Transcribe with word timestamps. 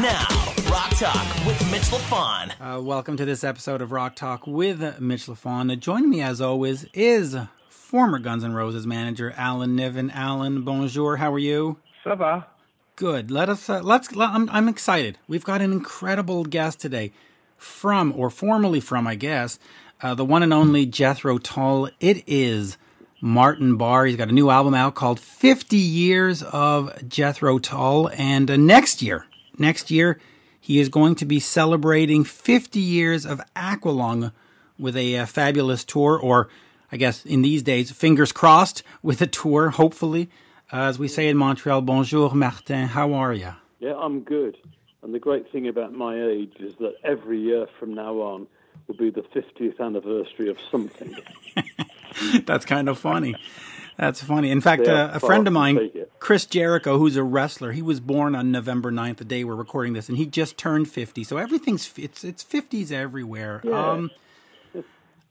Now, 0.00 0.26
Rock 0.70 0.96
Talk 0.96 1.46
with 1.46 1.70
Mitch 1.70 1.82
LaFon. 1.90 2.52
Uh, 2.58 2.80
welcome 2.80 3.18
to 3.18 3.26
this 3.26 3.44
episode 3.44 3.82
of 3.82 3.92
Rock 3.92 4.16
Talk 4.16 4.46
with 4.46 4.98
Mitch 4.98 5.26
LaFon. 5.26 5.70
Uh, 5.70 5.76
joining 5.76 6.08
me, 6.08 6.22
as 6.22 6.40
always, 6.40 6.84
is 6.94 7.36
former 7.68 8.18
Guns 8.18 8.42
N' 8.42 8.54
Roses 8.54 8.86
manager 8.86 9.34
Alan 9.36 9.76
Niven. 9.76 10.10
Alan, 10.12 10.62
bonjour. 10.62 11.18
How 11.18 11.30
are 11.30 11.38
you? 11.38 11.76
Ça 12.02 12.16
va? 12.16 12.46
Good. 12.96 13.30
Let 13.30 13.50
us. 13.50 13.68
Uh, 13.68 13.82
let's. 13.82 14.08
I'm, 14.16 14.48
I'm 14.48 14.68
excited. 14.68 15.18
We've 15.28 15.44
got 15.44 15.60
an 15.60 15.70
incredible 15.70 16.44
guest 16.44 16.80
today, 16.80 17.12
from 17.58 18.14
or 18.16 18.30
formerly 18.30 18.80
from, 18.80 19.06
I 19.06 19.16
guess, 19.16 19.58
uh, 20.00 20.14
the 20.14 20.24
one 20.24 20.42
and 20.42 20.54
only 20.54 20.86
Jethro 20.86 21.36
Tull. 21.36 21.90
It 22.00 22.24
is 22.26 22.78
Martin 23.20 23.76
Barre. 23.76 24.06
He's 24.06 24.16
got 24.16 24.30
a 24.30 24.32
new 24.32 24.48
album 24.48 24.72
out 24.72 24.94
called 24.94 25.20
50 25.20 25.76
Years 25.76 26.42
of 26.42 27.06
Jethro 27.06 27.58
Tull. 27.58 28.08
And 28.14 28.50
uh, 28.50 28.56
next 28.56 29.02
year, 29.02 29.26
next 29.60 29.90
year, 29.90 30.18
he 30.60 30.78
is 30.78 30.88
going 30.88 31.14
to 31.16 31.24
be 31.24 31.40
celebrating 31.40 32.24
50 32.24 32.80
years 32.80 33.24
of 33.24 33.40
Aqualung 33.54 34.32
with 34.78 34.96
a 34.96 35.18
uh, 35.18 35.26
fabulous 35.26 35.84
tour, 35.84 36.18
or 36.18 36.48
I 36.90 36.96
guess 36.96 37.24
in 37.24 37.42
these 37.42 37.62
days, 37.62 37.90
fingers 37.90 38.32
crossed, 38.32 38.82
with 39.02 39.20
a 39.22 39.26
tour, 39.26 39.70
hopefully. 39.70 40.30
Uh, 40.72 40.82
as 40.82 40.98
we 40.98 41.08
say 41.08 41.28
in 41.28 41.36
Montreal, 41.36 41.82
bonjour, 41.82 42.34
Martin. 42.34 42.88
How 42.88 43.12
are 43.12 43.34
you? 43.34 43.54
Yeah, 43.80 43.94
I'm 43.96 44.20
good. 44.20 44.56
And 45.02 45.14
the 45.14 45.18
great 45.18 45.50
thing 45.50 45.66
about 45.66 45.92
my 45.94 46.20
age 46.22 46.56
is 46.58 46.74
that 46.76 46.94
every 47.02 47.40
year 47.40 47.66
from 47.78 47.94
now 47.94 48.14
on 48.16 48.46
will 48.86 48.96
be 48.96 49.10
the 49.10 49.22
50th 49.22 49.80
anniversary 49.80 50.48
of 50.48 50.58
something. 50.70 51.16
That's 52.44 52.66
kind 52.66 52.88
of 52.88 52.98
funny. 52.98 53.34
That's 53.96 54.22
funny. 54.22 54.50
In 54.50 54.60
fact, 54.60 54.86
uh, 54.86 55.10
a 55.12 55.20
friend 55.20 55.46
of 55.46 55.52
mine, 55.52 55.90
Chris 56.18 56.46
Jericho, 56.46 56.98
who's 56.98 57.16
a 57.16 57.22
wrestler, 57.22 57.72
he 57.72 57.82
was 57.82 58.00
born 58.00 58.34
on 58.34 58.50
November 58.50 58.90
9th, 58.90 59.18
the 59.18 59.24
day 59.24 59.44
we're 59.44 59.54
recording 59.54 59.92
this, 59.92 60.08
and 60.08 60.18
he 60.18 60.26
just 60.26 60.56
turned 60.56 60.88
50. 60.90 61.24
So 61.24 61.36
everything's 61.36 61.90
it's 61.96 62.24
it's 62.24 62.42
50s 62.42 62.92
everywhere. 62.92 63.60
Yeah. 63.64 63.90
Um, 63.90 64.10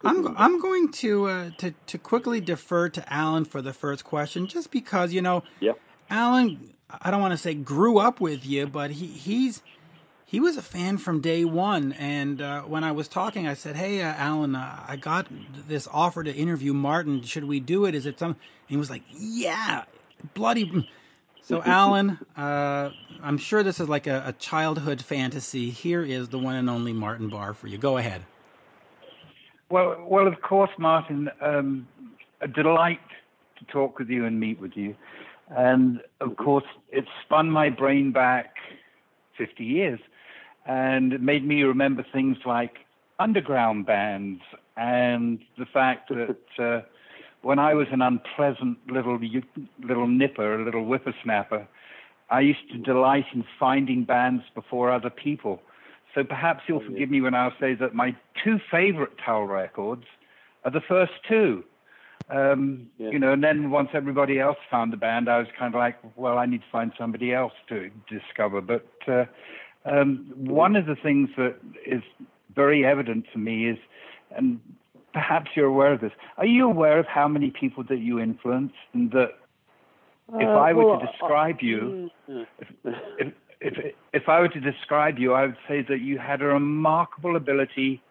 I'm 0.04 0.38
I'm 0.38 0.62
going 0.62 0.92
to 0.94 1.26
uh, 1.26 1.50
to 1.58 1.74
to 1.88 1.98
quickly 1.98 2.40
defer 2.40 2.90
to 2.90 3.14
Alan 3.14 3.46
for 3.46 3.62
the 3.62 3.74
first 3.74 4.04
question, 4.04 4.48
just 4.48 4.72
because 4.72 5.14
you 5.14 5.22
know, 5.22 5.44
yeah. 5.60 5.74
Alan. 6.10 6.74
I 7.02 7.12
don't 7.12 7.22
want 7.22 7.34
to 7.34 7.38
say 7.38 7.54
grew 7.54 8.00
up 8.00 8.20
with 8.20 8.44
you, 8.44 8.66
but 8.66 8.90
he 8.92 9.06
he's 9.06 9.62
he 10.30 10.40
was 10.40 10.58
a 10.58 10.62
fan 10.62 11.00
from 11.00 11.22
day 11.22 11.44
one. 11.44 11.92
And 11.94 12.40
uh, 12.40 12.62
when 12.62 12.84
I 12.84 12.92
was 12.92 13.08
talking, 13.08 13.48
I 13.48 13.56
said, 13.56 13.76
"Hey, 13.76 14.04
uh, 14.04 14.14
Alan, 14.16 14.56
uh, 14.56 14.84
I 14.88 14.96
got 14.96 15.26
this 15.68 15.88
offer 15.92 16.24
to 16.24 16.32
interview 16.32 16.72
Martin. 16.72 17.24
Should 17.24 17.46
we 17.46 17.60
do 17.60 17.86
it? 17.86 17.96
Is 17.96 18.06
it 18.06 18.20
some?" 18.20 18.32
And 18.32 18.38
he 18.68 18.78
was 18.78 18.92
like, 18.92 19.04
"Yeah, 19.12 19.86
bloody." 20.34 20.88
So, 21.42 21.64
Alan, 21.64 22.20
uh, 22.38 22.92
I'm 23.24 23.40
sure 23.40 23.64
this 23.64 23.80
is 23.80 23.90
like 23.90 24.06
a, 24.06 24.22
a, 24.28 24.34
childhood 24.34 25.02
fantasy. 25.02 25.72
Here 25.72 26.04
is 26.04 26.30
the 26.30 26.38
one 26.38 26.54
and 26.54 26.70
only 26.70 26.94
Martin 26.94 27.28
Barre 27.28 27.56
for 27.56 27.66
you. 27.66 27.80
Go 27.80 27.98
ahead. 27.98 28.22
Well, 29.72 30.06
well, 30.08 30.28
of 30.28 30.40
course, 30.42 30.70
Martin. 30.78 31.28
Um, 31.42 31.88
a 32.42 32.48
delight 32.48 33.00
to 33.58 33.66
talk 33.66 33.98
with 33.98 34.10
you 34.10 34.26
and 34.26 34.40
meet 34.40 34.60
with 34.60 34.78
you, 34.78 34.96
and 35.50 36.02
of 36.22 36.38
course, 36.38 36.66
it 36.92 37.06
spun 37.26 37.50
my 37.50 37.72
brain 37.72 38.12
back 38.12 38.54
50 39.40 39.64
years, 39.64 40.00
and 40.66 41.14
it 41.14 41.22
made 41.22 41.46
me 41.46 41.64
remember 41.64 42.06
things 42.14 42.38
like 42.46 42.78
underground 43.20 43.86
bands 43.86 44.42
and 44.78 45.40
the 45.58 45.66
fact 45.66 46.10
that. 46.58 46.64
Uh, 46.64 46.82
when 47.42 47.60
I 47.60 47.74
was 47.74 47.88
an 47.92 48.02
unpleasant 48.02 48.78
little 48.88 49.18
little 49.82 50.08
nipper, 50.08 50.62
a 50.62 50.66
little 50.66 50.84
whippersnapper, 50.84 51.68
I 52.30 52.42
used 52.42 52.70
to 52.72 52.78
delight 52.78 53.26
in 53.34 53.44
finding 53.60 54.04
bands 54.04 54.44
before 54.54 54.92
other 54.92 55.10
people. 55.10 55.62
So 56.16 56.24
perhaps 56.24 56.64
you'll 56.68 56.84
forgive 56.84 57.10
me 57.10 57.22
when 57.22 57.36
I'll 57.36 57.54
say 57.60 57.76
that 57.76 57.94
my 57.94 58.16
two 58.44 58.60
favorite 58.72 59.14
Tull 59.24 59.44
records 59.44 60.06
are 60.66 60.72
the 60.72 60.82
first 60.82 61.14
two. 61.28 61.64
Um, 62.30 62.90
yeah. 62.98 63.10
You 63.10 63.20
know, 63.20 63.34
and 63.34 63.44
then 63.44 63.72
once 63.72 63.90
everybody 63.94 64.40
else 64.40 64.58
found 64.70 64.94
the 64.94 64.98
band, 64.98 65.30
I 65.30 65.40
was 65.40 65.48
kind 65.58 65.74
of 65.74 65.80
like, 65.80 65.98
well, 66.16 66.38
I 66.38 66.46
need 66.46 66.62
to 66.62 66.68
find 66.72 66.92
somebody 66.98 67.34
else 67.34 67.54
to 67.70 67.90
discover. 68.08 68.62
But 68.62 68.88
uh, 69.08 69.26
um, 69.86 70.32
one 70.36 70.76
of 70.76 70.86
the 70.86 70.96
things 70.96 71.30
that 71.38 71.56
is 71.86 72.02
very 72.56 72.86
evident 72.86 73.26
to 73.34 73.40
me 73.40 73.70
is, 73.70 73.78
and 74.36 74.60
perhaps 75.14 75.52
you're 75.56 75.68
aware 75.68 75.94
of 75.94 76.02
this. 76.02 76.12
Are 76.38 76.46
you 76.46 76.66
aware 76.66 77.00
of 77.00 77.06
how 77.06 77.28
many 77.28 77.52
people 77.52 77.84
that 77.90 78.00
you 78.00 78.20
influence, 78.20 78.74
and 78.94 79.12
that 79.12 79.40
if 80.36 80.48
uh, 80.48 80.52
I 80.52 80.74
were 80.74 80.86
well, 80.86 81.00
to 81.00 81.06
describe 81.06 81.56
uh, 81.56 81.66
you, 81.66 82.10
if, 82.28 82.68
if, 82.84 83.34
if, 83.62 83.94
if 84.14 84.30
I 84.30 84.40
were 84.40 84.50
to 84.50 84.60
describe 84.60 85.18
you, 85.18 85.34
I 85.34 85.48
would 85.48 85.58
say 85.68 85.84
that 85.88 86.02
you 86.02 86.18
had 86.18 86.42
a 86.42 86.46
remarkable 86.46 87.36
ability 87.36 88.02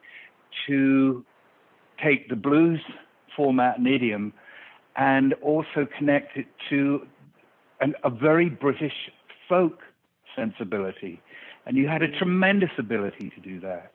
to 0.66 1.24
take 2.02 2.28
the 2.28 2.36
blues 2.36 2.80
format 3.36 3.78
and 3.78 3.86
idiom 3.86 4.32
and 4.96 5.34
also 5.34 5.86
connect 5.96 6.36
it 6.36 6.46
to 6.70 7.06
an, 7.80 7.94
a 8.02 8.10
very 8.10 8.48
British 8.48 9.10
folk 9.48 9.78
sensibility. 10.34 11.20
And 11.68 11.76
you 11.76 11.86
had 11.86 12.00
a 12.00 12.08
tremendous 12.08 12.70
ability 12.78 13.30
to 13.34 13.40
do 13.40 13.60
that. 13.60 13.92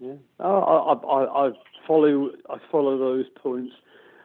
Yeah, 0.00 0.14
I, 0.40 0.44
I, 0.48 1.46
I 1.46 1.50
follow. 1.86 2.30
I 2.50 2.56
follow 2.70 2.98
those 2.98 3.26
points. 3.40 3.72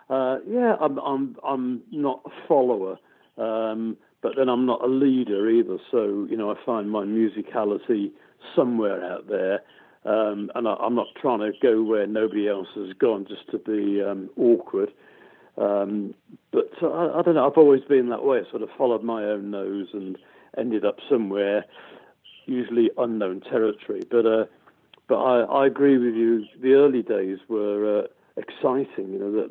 Uh, 0.10 0.40
yeah, 0.48 0.76
I'm, 0.82 0.98
I'm, 0.98 1.38
I'm 1.48 1.84
not 1.92 2.22
a 2.26 2.48
follower, 2.48 2.98
um, 3.38 3.96
but 4.24 4.34
then 4.36 4.50
I'm 4.50 4.66
not 4.66 4.84
a 4.84 4.88
leader 4.88 5.48
either. 5.48 5.78
So 5.92 6.26
you 6.28 6.36
know, 6.36 6.50
I 6.50 6.56
find 6.66 6.90
my 6.90 7.04
musicality 7.04 8.10
somewhere 8.56 9.06
out 9.06 9.28
there, 9.30 9.62
um, 10.06 10.50
and 10.56 10.68
I, 10.68 10.76
am 10.84 10.96
not 10.96 11.08
trying 11.22 11.42
to 11.42 11.52
go 11.62 11.84
where 11.84 12.08
nobody 12.08 12.50
else 12.50 12.70
has 12.74 12.94
gone 12.94 13.28
just 13.30 13.48
to 13.52 13.60
be 13.60 14.02
um, 14.02 14.28
awkward. 14.38 14.92
Um, 15.56 16.16
but 16.52 16.72
I, 16.81 17.20
I, 17.20 17.22
don't 17.22 17.36
know. 17.36 17.46
I've 17.46 17.58
always 17.60 17.84
been 17.84 18.10
that 18.10 18.24
way. 18.24 18.40
I 18.40 18.50
sort 18.50 18.64
of 18.64 18.70
followed 18.76 19.04
my 19.04 19.24
own 19.24 19.52
nose 19.52 19.90
and 19.94 20.18
ended 20.58 20.84
up 20.84 20.96
somewhere, 21.08 21.66
usually 22.50 22.90
unknown 22.98 23.42
territory. 23.42 24.02
But 24.10 24.26
uh, 24.26 24.46
but 25.08 25.18
I, 25.18 25.42
I 25.42 25.68
agree 25.68 25.98
with 25.98 26.16
you. 26.16 26.46
The 26.62 26.74
early 26.74 27.02
days 27.02 27.40
were 27.48 28.00
uh, 28.00 28.08
exciting. 28.38 29.14
You 29.14 29.20
know, 29.20 29.32
that 29.32 29.50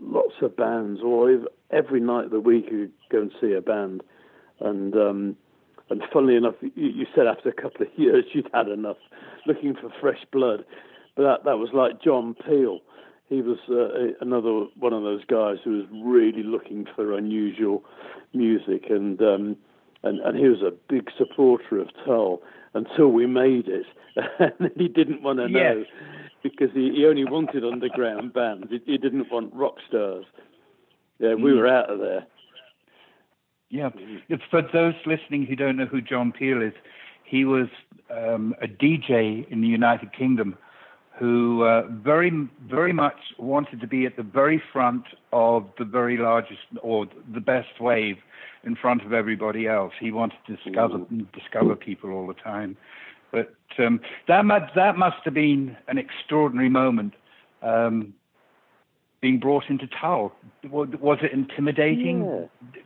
lots 0.00 0.34
of 0.42 0.56
bands, 0.56 1.00
or 1.02 1.30
every 1.70 2.00
night 2.00 2.26
of 2.26 2.30
the 2.30 2.40
week 2.40 2.66
you 2.70 2.90
go 3.10 3.22
and 3.22 3.32
see 3.40 3.52
a 3.52 3.60
band, 3.60 4.02
and 4.60 4.94
um, 4.94 5.36
and 5.90 6.02
funnily 6.12 6.36
enough, 6.36 6.54
you, 6.60 6.70
you 6.74 7.06
said 7.14 7.26
after 7.26 7.48
a 7.48 7.52
couple 7.52 7.82
of 7.82 7.88
years 7.96 8.24
you'd 8.32 8.50
had 8.52 8.68
enough, 8.68 8.98
looking 9.46 9.74
for 9.74 9.90
fresh 10.00 10.24
blood. 10.32 10.64
But 11.16 11.22
that 11.22 11.44
that 11.44 11.58
was 11.58 11.70
like 11.72 12.02
John 12.02 12.34
Peel. 12.34 12.80
He 13.28 13.42
was 13.42 13.58
uh, 13.68 14.14
another 14.22 14.66
one 14.78 14.94
of 14.94 15.02
those 15.02 15.24
guys 15.26 15.58
who 15.62 15.78
was 15.78 15.86
really 15.92 16.42
looking 16.42 16.86
for 16.94 17.16
unusual 17.16 17.84
music, 18.32 18.86
and 18.88 19.20
um, 19.20 19.56
and 20.02 20.20
and 20.20 20.38
he 20.38 20.48
was 20.48 20.62
a 20.62 20.72
big 20.88 21.08
supporter 21.16 21.80
of 21.80 21.88
Tull 22.04 22.42
until 22.74 23.08
we 23.08 23.26
made 23.26 23.68
it. 23.68 23.86
and 24.38 24.70
he 24.76 24.88
didn't 24.88 25.22
want 25.22 25.38
to 25.38 25.48
know 25.48 25.78
yes. 25.78 25.86
because 26.42 26.70
he, 26.74 26.90
he 26.94 27.06
only 27.06 27.24
wanted 27.24 27.64
underground 27.64 28.32
bands. 28.32 28.66
He, 28.70 28.80
he, 28.84 28.98
didn't 28.98 29.30
want 29.30 29.54
rock 29.54 29.76
stars. 29.88 30.24
Yeah, 31.18 31.34
we 31.34 31.52
mm. 31.52 31.58
were 31.58 31.68
out 31.68 31.90
of 31.90 32.00
there. 32.00 32.26
Yeah, 33.70 33.90
for 34.50 34.62
those 34.72 34.94
listening 35.04 35.44
who 35.44 35.54
don't 35.54 35.76
know 35.76 35.86
who 35.86 36.00
John 36.00 36.32
Peel 36.32 36.62
is, 36.62 36.72
he 37.24 37.44
was 37.44 37.68
um, 38.10 38.54
a 38.62 38.66
DJ 38.66 39.46
in 39.50 39.60
the 39.60 39.68
United 39.68 40.12
Kingdom 40.12 40.56
who 41.18 41.64
uh, 41.64 41.82
very, 41.88 42.30
very 42.68 42.92
much 42.92 43.18
wanted 43.38 43.80
to 43.80 43.86
be 43.86 44.06
at 44.06 44.16
the 44.16 44.22
very 44.22 44.62
front 44.72 45.04
of 45.32 45.66
the 45.78 45.84
very 45.84 46.16
largest 46.16 46.60
or 46.82 47.06
the 47.32 47.40
best 47.40 47.80
wave 47.80 48.16
in 48.64 48.76
front 48.76 49.04
of 49.04 49.12
everybody 49.12 49.66
else. 49.66 49.92
He 50.00 50.12
wanted 50.12 50.38
to 50.46 50.56
discover 50.56 50.98
discover 51.34 51.74
people 51.74 52.10
all 52.12 52.26
the 52.26 52.34
time. 52.34 52.76
But 53.32 53.54
um, 53.78 54.00
that 54.26 54.44
must, 54.44 54.74
that 54.74 54.96
must 54.96 55.18
have 55.24 55.34
been 55.34 55.76
an 55.88 55.98
extraordinary 55.98 56.70
moment. 56.70 57.14
Um, 57.62 58.14
being 59.20 59.40
brought 59.40 59.64
into 59.68 59.88
Tull, 60.00 60.32
was 60.70 61.18
it 61.22 61.32
intimidating? 61.32 62.24
Yeah. 62.24 62.80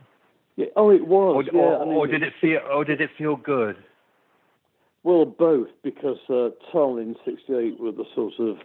yeah. 0.55 0.65
Oh, 0.75 0.89
it 0.89 1.07
was. 1.07 1.35
Or, 1.35 1.43
yeah. 1.43 1.61
or, 1.61 1.81
I 1.81 1.85
mean, 1.85 1.93
or 1.93 2.07
did 2.07 2.23
it 2.23 2.33
feel? 2.41 2.59
Or 2.71 2.83
did 2.83 2.99
it 2.99 3.11
feel 3.15 3.35
good? 3.35 3.75
Well, 5.03 5.25
both, 5.25 5.67
because 5.83 6.17
uh, 6.29 6.49
Tull 6.71 6.97
in 6.97 7.15
'68 7.25 7.79
were 7.79 7.91
the 7.91 8.05
sort 8.15 8.39
of 8.39 8.57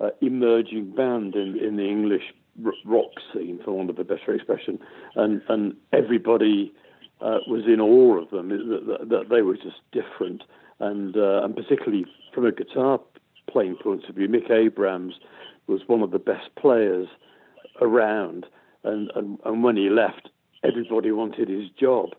uh, 0.00 0.10
emerging 0.20 0.94
band 0.94 1.34
in, 1.34 1.58
in 1.58 1.76
the 1.76 1.88
English 1.88 2.32
rock 2.84 3.10
scene, 3.32 3.60
for 3.64 3.72
want 3.72 3.90
of 3.90 3.98
a 3.98 4.04
better 4.04 4.32
expression, 4.34 4.78
and 5.16 5.42
and 5.48 5.74
everybody 5.92 6.72
uh, 7.20 7.38
was 7.46 7.64
in 7.66 7.80
awe 7.80 8.22
of 8.22 8.30
them. 8.30 8.48
That, 8.48 9.08
that, 9.08 9.28
they 9.30 9.42
were 9.42 9.56
just 9.56 9.80
different, 9.92 10.42
and 10.78 11.16
uh, 11.16 11.42
and 11.42 11.54
particularly 11.56 12.06
from 12.32 12.46
a 12.46 12.52
guitar 12.52 13.00
playing 13.50 13.76
point 13.76 14.04
of 14.08 14.14
view, 14.14 14.28
Mick 14.28 14.50
Abrahams 14.50 15.14
was 15.66 15.80
one 15.86 16.02
of 16.02 16.12
the 16.12 16.18
best 16.18 16.54
players 16.56 17.08
around, 17.80 18.46
and 18.84 19.10
and, 19.16 19.38
and 19.44 19.64
when 19.64 19.76
he 19.76 19.90
left, 19.90 20.28
everybody 20.62 21.10
wanted 21.10 21.48
his 21.48 21.68
job, 21.70 22.10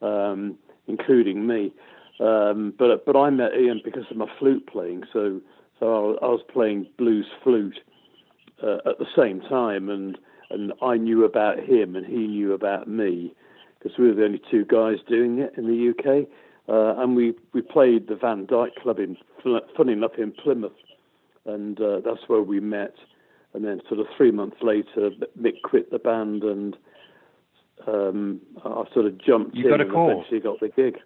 um, 0.00 0.56
including 0.86 1.46
me. 1.46 1.72
Um, 2.20 2.74
but 2.78 3.04
but 3.06 3.16
I 3.16 3.30
met 3.30 3.52
Ian 3.54 3.80
because 3.84 4.04
of 4.10 4.16
my 4.16 4.26
flute 4.38 4.66
playing. 4.66 5.04
So 5.12 5.40
so 5.78 6.18
I 6.20 6.26
was, 6.26 6.40
playing 6.52 6.88
blues 6.96 7.26
flute 7.44 7.78
uh, 8.62 8.78
at 8.86 8.98
the 8.98 9.06
same 9.16 9.40
time, 9.42 9.88
and 9.88 10.18
and 10.50 10.72
I 10.82 10.96
knew 10.96 11.24
about 11.24 11.60
him, 11.60 11.94
and 11.94 12.04
he 12.04 12.26
knew 12.26 12.52
about 12.52 12.88
me 12.88 13.34
because 13.78 13.96
we 13.98 14.08
were 14.08 14.14
the 14.14 14.24
only 14.24 14.42
two 14.50 14.64
guys 14.64 14.96
doing 15.08 15.38
it 15.38 15.52
in 15.56 15.66
the 15.66 15.90
UK. 15.90 16.26
Uh, 16.68 17.00
and 17.00 17.16
we, 17.16 17.34
we 17.54 17.62
played 17.62 18.08
the 18.08 18.14
Van 18.14 18.44
Dike 18.44 18.74
Club 18.82 18.98
in, 18.98 19.16
funny 19.74 19.92
enough, 19.92 20.18
in 20.18 20.32
Plymouth, 20.32 20.72
and 21.46 21.80
uh, 21.80 22.00
that's 22.04 22.28
where 22.28 22.42
we 22.42 22.60
met. 22.60 22.94
And 23.54 23.64
then, 23.64 23.80
sort 23.88 24.00
of 24.00 24.06
three 24.16 24.30
months 24.30 24.58
later, 24.60 25.10
Mick 25.40 25.62
quit 25.64 25.90
the 25.90 25.98
band, 25.98 26.42
and 26.42 26.76
um, 27.86 28.40
I 28.62 28.84
sort 28.92 29.06
of 29.06 29.16
jumped 29.18 29.54
you 29.56 29.64
in 29.64 29.70
got 29.70 29.80
a 29.80 29.84
and 29.84 29.92
call. 29.92 30.10
eventually 30.10 30.40
got 30.40 30.60
the 30.60 30.68
gig. 30.68 30.98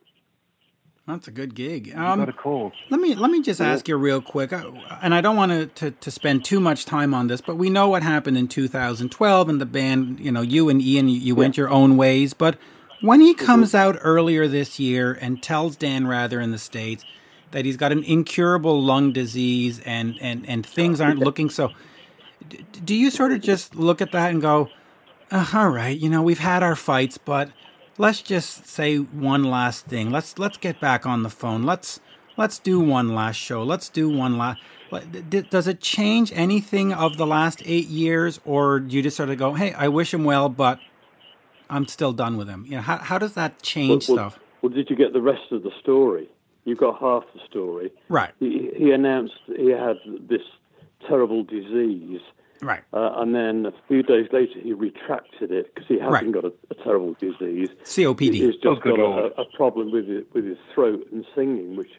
That's 1.06 1.26
a 1.26 1.32
good 1.32 1.56
gig. 1.56 1.92
Um, 1.96 2.20
got 2.20 2.28
a 2.28 2.32
call. 2.32 2.70
Let 2.88 3.00
me 3.00 3.16
let 3.16 3.30
me 3.30 3.42
just 3.42 3.60
ask 3.60 3.88
you 3.88 3.96
real 3.96 4.22
quick, 4.22 4.52
and 4.52 5.12
I 5.12 5.20
don't 5.20 5.34
want 5.34 5.50
to, 5.50 5.66
to 5.66 5.90
to 5.90 6.10
spend 6.12 6.44
too 6.44 6.60
much 6.60 6.84
time 6.84 7.12
on 7.12 7.26
this, 7.26 7.40
but 7.40 7.56
we 7.56 7.70
know 7.70 7.88
what 7.88 8.04
happened 8.04 8.38
in 8.38 8.46
2012, 8.46 9.48
and 9.48 9.60
the 9.60 9.66
band, 9.66 10.20
you 10.20 10.30
know, 10.30 10.42
you 10.42 10.68
and 10.68 10.80
Ian, 10.80 11.08
you, 11.08 11.18
you 11.18 11.34
went 11.34 11.56
your 11.56 11.70
own 11.70 11.96
ways. 11.96 12.34
But 12.34 12.56
when 13.00 13.20
he 13.20 13.34
comes 13.34 13.74
out 13.74 13.98
earlier 14.00 14.46
this 14.46 14.78
year 14.78 15.18
and 15.20 15.42
tells 15.42 15.74
Dan 15.74 16.06
Rather 16.06 16.40
in 16.40 16.52
the 16.52 16.58
states 16.58 17.04
that 17.50 17.64
he's 17.64 17.76
got 17.76 17.90
an 17.90 18.04
incurable 18.04 18.80
lung 18.80 19.12
disease 19.12 19.80
and 19.84 20.14
and 20.20 20.48
and 20.48 20.64
things 20.64 21.00
aren't 21.00 21.18
looking 21.18 21.50
so, 21.50 21.72
do 22.84 22.94
you 22.94 23.10
sort 23.10 23.32
of 23.32 23.40
just 23.40 23.74
look 23.74 24.00
at 24.00 24.12
that 24.12 24.30
and 24.30 24.40
go, 24.40 24.68
uh, 25.32 25.46
all 25.52 25.68
right, 25.68 25.98
you 25.98 26.08
know, 26.08 26.22
we've 26.22 26.38
had 26.38 26.62
our 26.62 26.76
fights, 26.76 27.18
but 27.18 27.50
let's 27.98 28.22
just 28.22 28.66
say 28.66 28.96
one 28.96 29.44
last 29.44 29.86
thing. 29.86 30.10
Let's 30.10 30.38
let's 30.38 30.56
get 30.56 30.80
back 30.80 31.06
on 31.06 31.22
the 31.22 31.30
phone. 31.30 31.62
Let's 31.64 32.00
let's 32.36 32.58
do 32.58 32.80
one 32.80 33.14
last 33.14 33.36
show. 33.36 33.62
Let's 33.62 33.88
do 33.88 34.08
one 34.08 34.38
last. 34.38 34.60
Does 35.50 35.66
it 35.66 35.80
change 35.80 36.32
anything 36.34 36.92
of 36.92 37.16
the 37.16 37.26
last 37.26 37.62
eight 37.64 37.88
years, 37.88 38.40
or 38.44 38.80
do 38.80 38.96
you 38.96 39.02
just 39.02 39.16
sort 39.16 39.30
of 39.30 39.38
go, 39.38 39.54
"Hey, 39.54 39.72
I 39.72 39.88
wish 39.88 40.12
him 40.12 40.24
well, 40.24 40.48
but 40.48 40.78
I'm 41.70 41.86
still 41.86 42.12
done 42.12 42.36
with 42.36 42.48
him"? 42.48 42.64
You 42.66 42.76
know, 42.76 42.82
how 42.82 42.98
how 42.98 43.18
does 43.18 43.34
that 43.34 43.62
change 43.62 44.08
well, 44.08 44.16
well, 44.16 44.30
stuff? 44.30 44.42
Well, 44.60 44.72
did 44.72 44.90
you 44.90 44.96
get 44.96 45.12
the 45.12 45.22
rest 45.22 45.50
of 45.50 45.62
the 45.62 45.72
story? 45.80 46.28
You 46.64 46.76
got 46.76 47.00
half 47.00 47.24
the 47.34 47.40
story. 47.48 47.90
Right, 48.08 48.30
He, 48.38 48.70
he 48.76 48.92
announced 48.92 49.34
he 49.46 49.70
had 49.70 49.96
this 50.28 50.42
terrible 51.08 51.42
disease, 51.42 52.20
right, 52.62 52.82
uh, 52.92 53.12
and 53.16 53.34
then 53.34 53.66
a 53.66 53.72
few 53.88 54.02
days 54.02 54.28
later 54.32 54.58
he 54.60 54.72
retracted 54.72 55.50
it 55.52 55.74
because 55.74 55.86
he 55.88 55.98
hasn't 55.98 56.12
Right. 56.12 56.32
got 56.32 56.44
a, 56.44 56.52
a 56.70 56.74
terrible 56.82 57.14
disease. 57.14 57.68
COPD. 57.84 58.34
He's 58.34 58.54
just 58.54 58.66
Oh, 58.66 58.76
got 58.76 58.98
a, 58.98 59.40
a 59.40 59.44
problem 59.56 59.90
with 59.92 60.08
his, 60.08 60.24
with 60.32 60.44
his 60.46 60.58
throat 60.74 61.06
and 61.12 61.26
singing, 61.34 61.76
which 61.76 61.92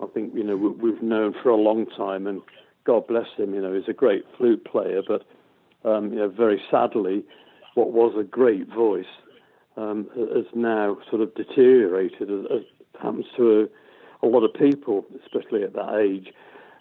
I 0.00 0.06
think 0.06 0.34
you 0.34 0.42
know 0.44 0.56
we, 0.56 0.68
we've 0.68 1.02
known 1.02 1.34
for 1.42 1.48
a 1.50 1.56
long 1.56 1.86
time. 1.86 2.26
And 2.26 2.42
God 2.84 3.06
bless 3.06 3.28
him, 3.36 3.54
you 3.54 3.60
know, 3.62 3.72
he's 3.72 3.88
a 3.88 3.92
great 3.92 4.24
flute 4.36 4.64
player, 4.64 5.02
but 5.06 5.22
um, 5.84 6.10
you 6.12 6.18
know, 6.18 6.28
very 6.28 6.60
sadly, 6.70 7.24
what 7.74 7.92
was 7.92 8.14
a 8.18 8.22
great 8.24 8.68
voice 8.68 9.06
um, 9.76 10.08
has 10.16 10.44
now 10.54 10.98
sort 11.08 11.22
of 11.22 11.34
deteriorated, 11.34 12.30
as, 12.30 12.44
as 12.50 12.62
happens 13.00 13.26
to 13.36 13.68
a, 14.22 14.26
a 14.26 14.28
lot 14.28 14.44
of 14.44 14.52
people, 14.54 15.04
especially 15.24 15.62
at 15.62 15.72
that 15.74 15.94
age. 15.98 16.32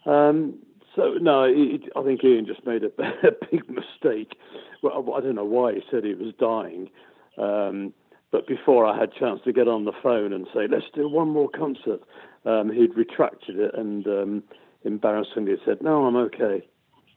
Um, 0.06 0.56
so 0.96 1.14
no, 1.22 1.48
he, 1.48 1.80
I 1.96 2.04
think 2.04 2.24
Ian 2.24 2.46
just 2.46 2.66
made 2.66 2.84
a, 2.84 2.88
a 3.28 3.32
big 3.52 3.70
mistake. 3.70 4.38
Well, 4.82 5.14
I 5.16 5.22
don't 5.22 5.36
know 5.36 5.46
why 5.46 5.74
he 5.74 5.82
said 5.90 6.04
he 6.04 6.14
was 6.14 6.34
dying, 6.40 6.90
um, 7.38 7.94
but 8.32 8.48
before 8.48 8.86
I 8.86 8.98
had 8.98 9.10
a 9.10 9.20
chance 9.20 9.42
to 9.46 9.54
get 9.54 9.68
on 9.68 9.86
the 9.86 9.94
phone 10.04 10.34
and 10.34 10.48
say, 10.54 10.68
"Let's 10.70 10.86
do 10.94 11.08
one 11.08 11.30
more 11.30 11.50
concert," 11.50 12.02
um, 12.46 12.72
he'd 12.72 12.96
retracted 12.96 13.60
it 13.60 13.74
and 13.76 14.06
um, 14.08 14.44
embarrassingly 14.84 15.56
said, 15.66 15.82
"No, 15.82 16.06
I'm 16.06 16.16
okay. 16.16 16.68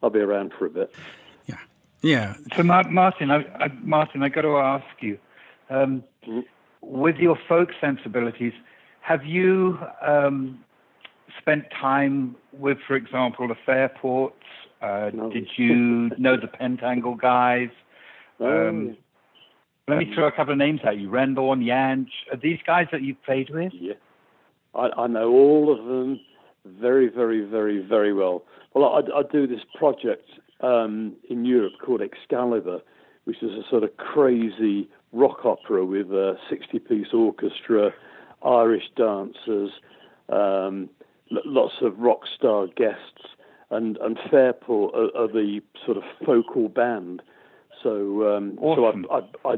I'll 0.03 0.11
be 0.11 0.21
around 0.21 0.53
for 0.59 0.67
a 0.67 0.71
bit." 0.71 0.95
yeah, 1.47 1.57
yeah. 2.03 2.35
So, 2.57 2.63
Mar- 2.63 2.91
Martin, 2.91 3.31
I, 3.31 3.45
I, 3.59 3.69
Martin, 3.83 4.23
I 4.23 4.29
got 4.29 4.43
to 4.43 4.57
ask 4.57 4.87
you, 5.01 5.19
um, 5.71 6.05
with 6.81 7.17
your 7.17 7.39
folk 7.49 7.71
sensibilities, 7.81 8.53
have 9.01 9.25
you 9.25 9.79
um, 10.01 10.65
spent 11.41 11.65
time 11.71 12.37
with, 12.53 12.79
for 12.87 12.97
example, 12.97 13.49
the 13.49 13.55
Fairports? 13.67 14.37
Uh, 14.83 15.11
No. 15.15 15.31
Did 15.31 15.49
you 15.57 16.11
know 16.19 16.37
the 16.37 16.49
Pentangle 16.49 17.19
guys? 17.21 17.71
Oh, 18.41 18.69
Um, 18.69 18.97
Let 19.89 19.99
me 19.99 20.13
throw 20.15 20.27
a 20.27 20.33
couple 20.33 20.53
of 20.53 20.59
names 20.59 20.81
at 20.85 20.99
you: 20.99 21.11
Renbourn, 21.11 21.61
Jansch. 21.65 22.11
Are 22.33 22.37
these 22.39 22.59
guys 22.67 22.87
that 22.91 23.03
you've 23.03 23.23
played 23.23 23.51
with? 23.51 23.73
Yeah, 23.75 23.95
I, 24.75 24.89
I 24.97 25.07
know 25.07 25.31
all 25.31 25.71
of 25.71 25.85
them 25.85 26.21
very, 26.65 27.09
very, 27.09 27.45
very, 27.45 27.81
very 27.87 28.13
well. 28.13 28.45
Well, 28.73 28.85
I, 28.87 29.19
I 29.19 29.23
do 29.31 29.47
this 29.47 29.61
project 29.75 30.29
um, 30.61 31.15
in 31.29 31.45
Europe 31.45 31.75
called 31.85 32.01
Excalibur, 32.01 32.81
which 33.25 33.43
is 33.43 33.51
a 33.53 33.63
sort 33.69 33.85
of 33.85 33.97
crazy 33.99 34.89
rock 35.13 35.45
opera 35.45 35.85
with 35.85 36.11
a 36.11 36.37
60 36.49 36.79
piece 36.81 37.13
orchestra, 37.13 37.93
Irish 38.43 38.91
dancers, 38.97 39.71
um, 40.31 40.89
lots 41.31 41.75
of 41.83 41.99
rock 41.99 42.21
star 42.37 42.67
guests, 42.67 43.27
and, 43.71 43.97
and 43.99 44.19
Fairport 44.31 44.95
are, 44.95 45.17
are 45.25 45.29
the 45.29 45.61
sort 45.85 45.97
of 45.97 46.03
focal 46.25 46.69
band. 46.69 47.23
So, 47.83 48.35
um, 48.37 48.59
Awesome. 48.61 49.07
so 49.09 49.11
I, 49.45 49.49
I, 49.49 49.53
I, 49.55 49.57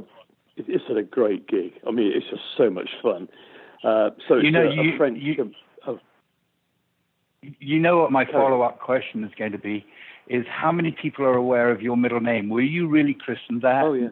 it's 0.57 0.85
a 0.89 1.03
great 1.03 1.47
gig. 1.49 1.73
I 1.87 1.91
mean, 1.91 2.13
it's 2.15 2.27
just 2.31 2.43
so 2.57 2.71
much 2.71 2.91
fun. 3.03 3.29
Uh, 3.85 4.11
so 4.27 4.37
You 4.37 4.51
know, 4.51 4.63
a, 4.65 4.71
a 4.71 4.83
you- 4.85 4.97
French. 4.97 5.19
you- 5.21 5.53
oh, 5.87 6.01
You 7.43 7.79
know 7.79 7.99
what 7.99 8.11
my 8.11 8.25
follow-up 8.25 8.81
question 8.81 9.23
is 9.25 9.31
going 9.39 9.53
to 9.53 9.59
be: 9.59 9.85
is 10.29 10.45
how 10.49 10.73
many 10.73 10.91
people 10.93 11.25
are 11.25 11.37
aware 11.37 11.71
of 11.71 11.83
your 11.83 11.97
middle 11.97 12.21
name? 12.21 12.49
Were 12.49 12.63
you 12.63 12.89
really 12.89 13.15
christened 13.15 13.63
that? 13.63 13.85
oh 13.85 13.93
yeah. 13.93 14.09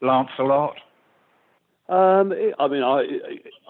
Lancelot. 0.00 0.76
Um, 1.88 2.32
I 2.58 2.68
mean, 2.68 2.82
I, 2.82 3.04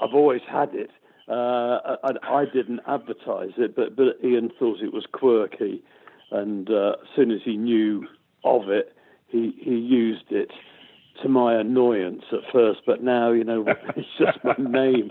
I've 0.02 0.12
always 0.14 0.42
had 0.48 0.74
it. 0.74 0.90
Uh, 1.28 1.96
and 2.04 2.18
I 2.22 2.44
didn't 2.46 2.80
advertise 2.86 3.52
it, 3.58 3.76
but, 3.76 3.94
but 3.94 4.16
Ian 4.24 4.50
thought 4.58 4.80
it 4.80 4.94
was 4.94 5.04
quirky, 5.12 5.82
and 6.30 6.70
uh, 6.70 6.96
as 7.02 7.08
soon 7.14 7.30
as 7.30 7.40
he 7.44 7.56
knew 7.56 8.06
of 8.44 8.70
it, 8.70 8.94
he 9.26 9.54
he 9.60 9.74
used 9.74 10.30
it 10.30 10.50
to 11.22 11.28
my 11.28 11.54
annoyance 11.60 12.22
at 12.32 12.50
first. 12.50 12.80
But 12.86 13.02
now, 13.02 13.32
you 13.32 13.44
know, 13.44 13.64
it's 13.96 14.08
just 14.18 14.42
my 14.42 14.54
name, 14.58 15.10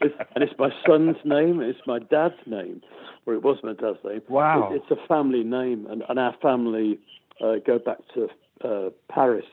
it's, 0.00 0.14
and 0.34 0.42
it's 0.42 0.58
my 0.58 0.70
son's 0.86 1.16
name, 1.24 1.60
it's 1.60 1.80
my 1.86 1.98
dad's 1.98 2.40
name, 2.46 2.80
or 3.26 3.34
it 3.34 3.42
was 3.42 3.58
my 3.62 3.74
dad's 3.74 3.98
name. 4.04 4.22
Wow. 4.28 4.70
It, 4.72 4.82
it's 4.82 4.90
a 4.90 5.06
family 5.06 5.44
name, 5.44 5.86
and, 5.90 6.02
and 6.08 6.18
our 6.18 6.34
family 6.40 6.98
uh, 7.42 7.56
go 7.66 7.78
back 7.78 7.98
to 8.14 8.28
uh, 8.66 8.90
Paris 9.10 9.46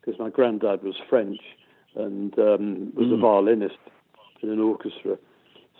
because 0.00 0.18
my 0.18 0.30
granddad 0.30 0.82
was 0.82 0.96
French 1.08 1.40
and 1.94 2.38
um, 2.38 2.92
was 2.94 3.10
a 3.12 3.16
violinist 3.16 3.78
in 4.42 4.50
an 4.50 4.60
orchestra. 4.60 5.18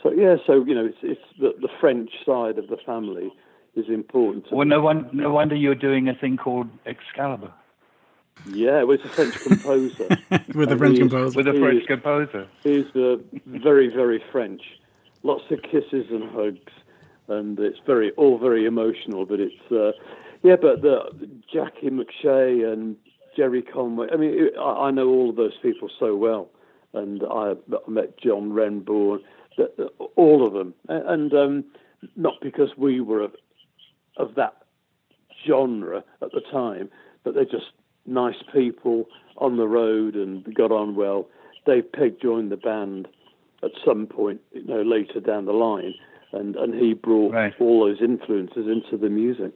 So 0.03 0.13
yeah, 0.13 0.37
so 0.47 0.65
you 0.65 0.75
know, 0.75 0.87
it's 0.87 0.99
it's 1.03 1.21
the, 1.39 1.55
the 1.61 1.69
French 1.81 2.11
side 2.25 2.59
of 2.59 2.69
the 2.69 2.77
family 2.85 3.33
is 3.75 3.87
important. 3.89 4.47
Well, 4.53 4.67
no 4.67 4.81
one, 4.81 5.09
no 5.13 5.31
wonder 5.31 5.55
you're 5.55 5.75
doing 5.75 6.09
a 6.09 6.15
thing 6.15 6.37
called 6.39 6.69
Excalibur 6.87 7.53
Yeah, 8.47 8.85
well, 8.85 8.93
it's 8.97 9.05
a 9.05 9.09
French 9.09 9.35
composer. 9.41 10.09
With 10.55 10.69
the 10.69 10.73
And 10.73 10.79
French 10.79 10.99
composer. 10.99 11.37
with 11.37 11.49
a 11.49 11.59
French 11.59 11.83
is- 11.83 11.87
composer. 11.87 12.47
He's 12.63 12.87
uh, 12.97 13.17
very, 13.47 13.89
very 13.89 14.23
French. 14.33 14.63
Lots 15.23 15.45
of 15.51 15.61
kisses 15.63 16.07
and 16.11 16.31
hugs, 16.31 16.73
and 17.29 17.59
it's 17.59 17.79
very 17.87 18.13
all 18.13 18.39
very 18.39 18.65
emotional. 18.65 19.27
But 19.27 19.41
it's 19.41 19.73
uh, 19.73 19.93
yeah, 20.43 20.57
but 20.57 20.83
the 20.83 20.99
Jacqui 21.53 21.91
McShee 21.91 22.71
and 22.73 22.97
Gerry 23.37 23.63
Conway. 23.63 24.07
I 24.13 24.17
mean, 24.17 24.51
I, 24.59 24.63
I 24.87 24.91
know 24.93 25.09
all 25.09 25.31
of 25.31 25.37
those 25.37 25.57
people 25.63 25.91
so 25.99 26.15
well, 26.15 26.49
and 26.93 27.23
I, 27.25 27.53
I 27.53 27.91
met 27.91 28.17
John 28.19 28.53
Renbourn, 28.53 28.81
the, 28.81 29.19
the, 29.19 29.21
all 30.17 30.47
of 30.47 30.53
them, 30.53 30.75
and 30.89 31.33
um, 31.35 31.65
not 32.17 32.35
because 32.43 32.71
we 32.77 33.01
were 33.01 33.23
of, 33.23 33.35
of 34.17 34.35
that 34.37 34.55
genre 35.47 36.05
at 36.23 36.33
the 36.33 36.41
time, 36.53 36.89
but 37.25 37.35
they're 37.35 37.45
just 37.45 37.73
nice 38.07 38.37
people 38.53 39.07
on 39.39 39.57
the 39.57 39.67
road 39.69 40.15
and 40.15 40.55
got 40.55 40.73
on 40.73 40.95
well. 40.95 41.29
Dave 41.67 41.91
Pegg 41.93 42.21
joined 42.21 42.51
the 42.53 42.57
band 42.57 43.09
at 43.63 43.71
some 43.85 44.07
point, 44.07 44.41
you 44.53 44.65
know, 44.65 44.83
later 44.83 45.21
down 45.21 45.47
the 45.47 45.53
line, 45.53 45.95
and, 46.33 46.55
and 46.57 46.75
he 46.75 46.95
brought 46.95 47.33
Right. 47.33 47.55
all 47.61 47.87
those 47.87 48.01
influences 48.01 48.67
into 48.69 48.97
the 48.97 49.09
music. 49.09 49.53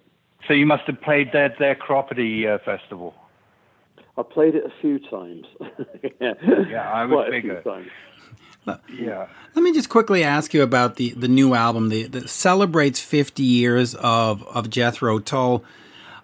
So 0.48 0.54
you 0.54 0.66
must 0.66 0.84
have 0.84 1.00
played 1.02 1.32
their 1.32 1.54
their 1.58 1.74
Cropredy 1.74 2.46
uh, 2.46 2.58
festival. 2.64 3.14
I 4.16 4.22
played 4.22 4.54
it 4.54 4.64
a 4.64 4.72
few 4.80 4.98
times. 4.98 5.46
yeah. 6.20 6.32
Yeah, 6.68 6.90
I 6.90 7.04
would 7.04 7.14
Quite 7.14 7.30
figure. 7.30 7.62
Yeah. 8.92 9.26
Let 9.54 9.62
me 9.62 9.72
just 9.72 9.88
quickly 9.88 10.22
ask 10.22 10.54
you 10.54 10.62
about 10.62 10.96
the, 10.96 11.10
the 11.10 11.28
new 11.28 11.54
album 11.54 11.88
the, 11.88 12.04
that 12.04 12.28
celebrates 12.28 13.00
50 13.00 13.42
years 13.42 13.94
of, 13.96 14.46
of 14.48 14.70
Jethro 14.70 15.18
Tull. 15.18 15.64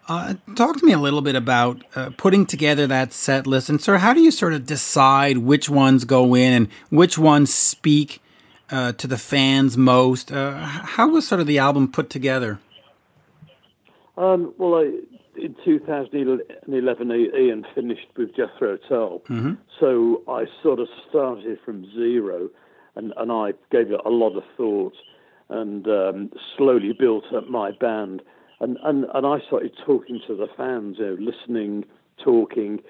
Uh, 0.08 0.34
talk 0.54 0.76
to 0.76 0.86
me 0.86 0.92
a 0.92 0.98
little 0.98 1.20
bit 1.20 1.34
about 1.34 1.82
uh, 1.96 2.10
putting 2.16 2.46
together 2.46 2.86
that 2.86 3.12
set 3.12 3.44
list, 3.46 3.68
and 3.68 3.82
sir, 3.82 3.98
how 3.98 4.12
do 4.12 4.20
you 4.20 4.30
sort 4.30 4.52
of 4.52 4.64
decide 4.64 5.38
which 5.38 5.68
ones 5.68 6.04
go 6.04 6.36
in 6.36 6.52
and 6.52 6.68
which 6.90 7.18
ones 7.18 7.52
speak 7.52 8.22
uh, 8.70 8.92
to 8.92 9.08
the 9.08 9.18
fans 9.18 9.76
most? 9.76 10.30
Uh, 10.30 10.54
how 10.54 11.08
was 11.08 11.26
sort 11.26 11.40
of 11.40 11.48
the 11.48 11.58
album 11.58 11.90
put 11.90 12.08
together? 12.08 12.60
Um, 14.16 14.54
well, 14.58 14.76
I, 14.76 14.92
in 15.38 15.54
2011, 15.64 17.12
Ian 17.12 17.66
finished 17.74 18.08
with 18.16 18.34
Jethro 18.34 18.76
Tull, 18.88 19.22
mm-hmm. 19.28 19.54
so 19.80 20.22
I 20.28 20.44
sort 20.62 20.80
of 20.80 20.88
started 21.08 21.58
from 21.64 21.90
zero, 21.94 22.48
and, 22.94 23.12
and 23.16 23.30
I 23.30 23.52
gave 23.70 23.90
it 23.90 24.00
a 24.04 24.10
lot 24.10 24.36
of 24.36 24.44
thought, 24.56 24.94
and 25.48 25.86
um, 25.86 26.32
slowly 26.56 26.92
built 26.98 27.24
up 27.34 27.48
my 27.48 27.70
band, 27.72 28.22
and, 28.60 28.78
and 28.84 29.06
and 29.14 29.26
I 29.26 29.38
started 29.46 29.72
talking 29.84 30.20
to 30.26 30.34
the 30.34 30.48
fans, 30.56 30.96
you 30.98 31.06
know, 31.06 31.16
listening, 31.20 31.84
talking, 32.22 32.80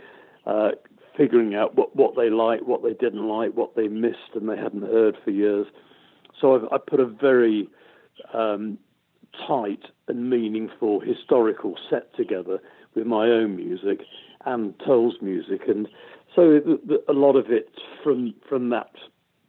uh, 0.46 0.70
figuring 1.16 1.54
out 1.54 1.74
what 1.74 1.94
what 1.96 2.14
they 2.16 2.30
liked, 2.30 2.64
what 2.64 2.82
they 2.82 2.94
didn't 2.94 3.26
like, 3.26 3.54
what 3.54 3.74
they 3.76 3.88
missed, 3.88 4.34
and 4.34 4.48
they 4.48 4.56
hadn't 4.56 4.82
heard 4.82 5.16
for 5.24 5.30
years. 5.30 5.66
So 6.40 6.54
I've, 6.54 6.64
I 6.72 6.78
put 6.78 7.00
a 7.00 7.06
very 7.06 7.68
um, 8.32 8.78
tight 9.46 9.82
and 10.08 10.30
meaningful 10.30 11.00
historical 11.00 11.76
set 11.90 12.14
together 12.14 12.58
with 12.94 13.06
my 13.06 13.26
own 13.26 13.56
music 13.56 14.00
and 14.44 14.74
Tull's 14.84 15.16
music, 15.20 15.62
and 15.68 15.88
so 16.34 16.60
a 17.08 17.12
lot 17.12 17.36
of 17.36 17.50
it 17.50 17.68
from 18.02 18.34
from 18.48 18.70
that 18.70 18.92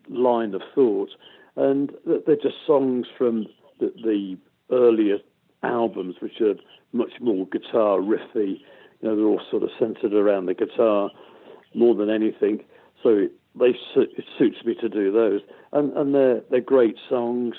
line 0.10 0.54
of 0.54 0.62
thought, 0.74 1.10
and 1.56 1.92
they're 2.06 2.36
just 2.36 2.56
songs 2.66 3.08
from 3.18 3.46
the, 3.80 3.92
the 4.04 4.38
earlier 4.72 5.18
albums, 5.64 6.16
which 6.20 6.42
are 6.42 6.56
much 6.94 7.14
more 7.22 7.46
guitar 7.48 8.00
riffy. 8.00 8.60
You 9.02 9.10
know, 9.10 9.16
they're 9.16 9.26
all 9.26 9.42
sort 9.52 9.64
of 9.64 9.70
centered 9.78 10.14
around 10.14 10.48
the 10.48 10.54
guitar 10.54 11.12
more 11.76 11.94
than 11.94 12.10
anything. 12.10 12.64
So 13.04 13.28
they 13.60 13.76
it 13.96 14.26
suits 14.38 14.58
me 14.66 14.76
to 14.82 14.90
do 14.90 15.12
those, 15.12 15.42
and 15.72 15.96
and 15.96 16.16
they're 16.16 16.42
they're 16.50 16.62
great 16.62 16.98
songs. 17.10 17.56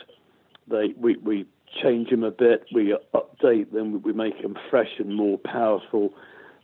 They 0.66 0.94
we 0.96 1.16
we 1.16 1.46
change 1.82 2.10
them 2.10 2.24
a 2.24 2.30
bit, 2.30 2.64
we 2.74 2.96
update 3.14 3.72
them, 3.72 4.02
we 4.02 4.12
make 4.12 4.42
them 4.42 4.56
fresh 4.70 4.98
and 4.98 5.14
more 5.14 5.38
powerful. 5.38 6.10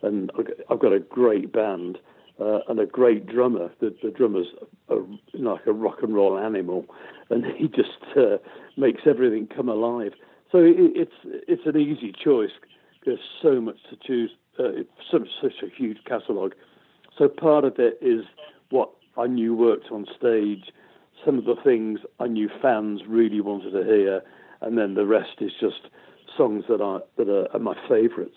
And 0.03 0.31
I've 0.71 0.81
got 0.81 0.93
a 0.93 1.01
great 1.01 1.53
band 1.53 1.99
uh, 2.41 2.61
and 2.69 2.79
a 2.81 2.87
great 2.87 3.27
drummer. 3.27 3.71
The, 3.81 3.95
the 4.03 4.11
drummer's 4.11 4.49
a, 4.89 4.97
like 5.35 5.67
a 5.67 5.73
rock 5.73 5.99
and 6.03 6.15
roll 6.15 6.39
animal, 6.39 6.87
and 7.31 7.45
he 7.57 7.69
just 7.69 8.17
uh, 8.17 8.39
makes 8.77 9.03
everything 9.07 9.49
come 9.55 9.69
alive. 9.69 10.13
So 10.53 10.59
it, 10.59 10.77
it's 10.77 11.13
it's 11.25 11.63
an 11.67 11.77
easy 11.77 12.13
choice. 12.13 12.53
There's 13.05 13.19
so 13.43 13.61
much 13.61 13.79
to 13.91 13.97
choose. 13.97 14.31
Uh, 14.57 14.85
such, 15.11 15.27
such 15.43 15.65
a 15.65 15.69
huge 15.77 15.99
catalogue. 16.07 16.55
So 17.19 17.29
part 17.29 17.65
of 17.65 17.75
it 17.81 17.99
is 18.01 18.25
what 18.71 18.91
I 19.17 19.27
knew 19.27 19.53
worked 19.53 19.91
on 19.91 20.07
stage. 20.17 20.73
Some 21.25 21.39
of 21.39 21.45
the 21.45 21.57
things 21.65 21.99
I 22.21 22.29
knew 22.29 22.49
fans 22.63 23.01
really 23.09 23.41
wanted 23.41 23.73
to 23.73 23.83
hear, 23.83 24.23
and 24.65 24.77
then 24.79 24.95
the 24.95 25.07
rest 25.07 25.41
is 25.41 25.53
just 25.61 25.89
songs 26.37 26.65
that 26.69 26.81
are 26.81 27.03
that 27.17 27.29
are, 27.29 27.53
are 27.53 27.61
my 27.61 27.77
favourites. 27.89 28.37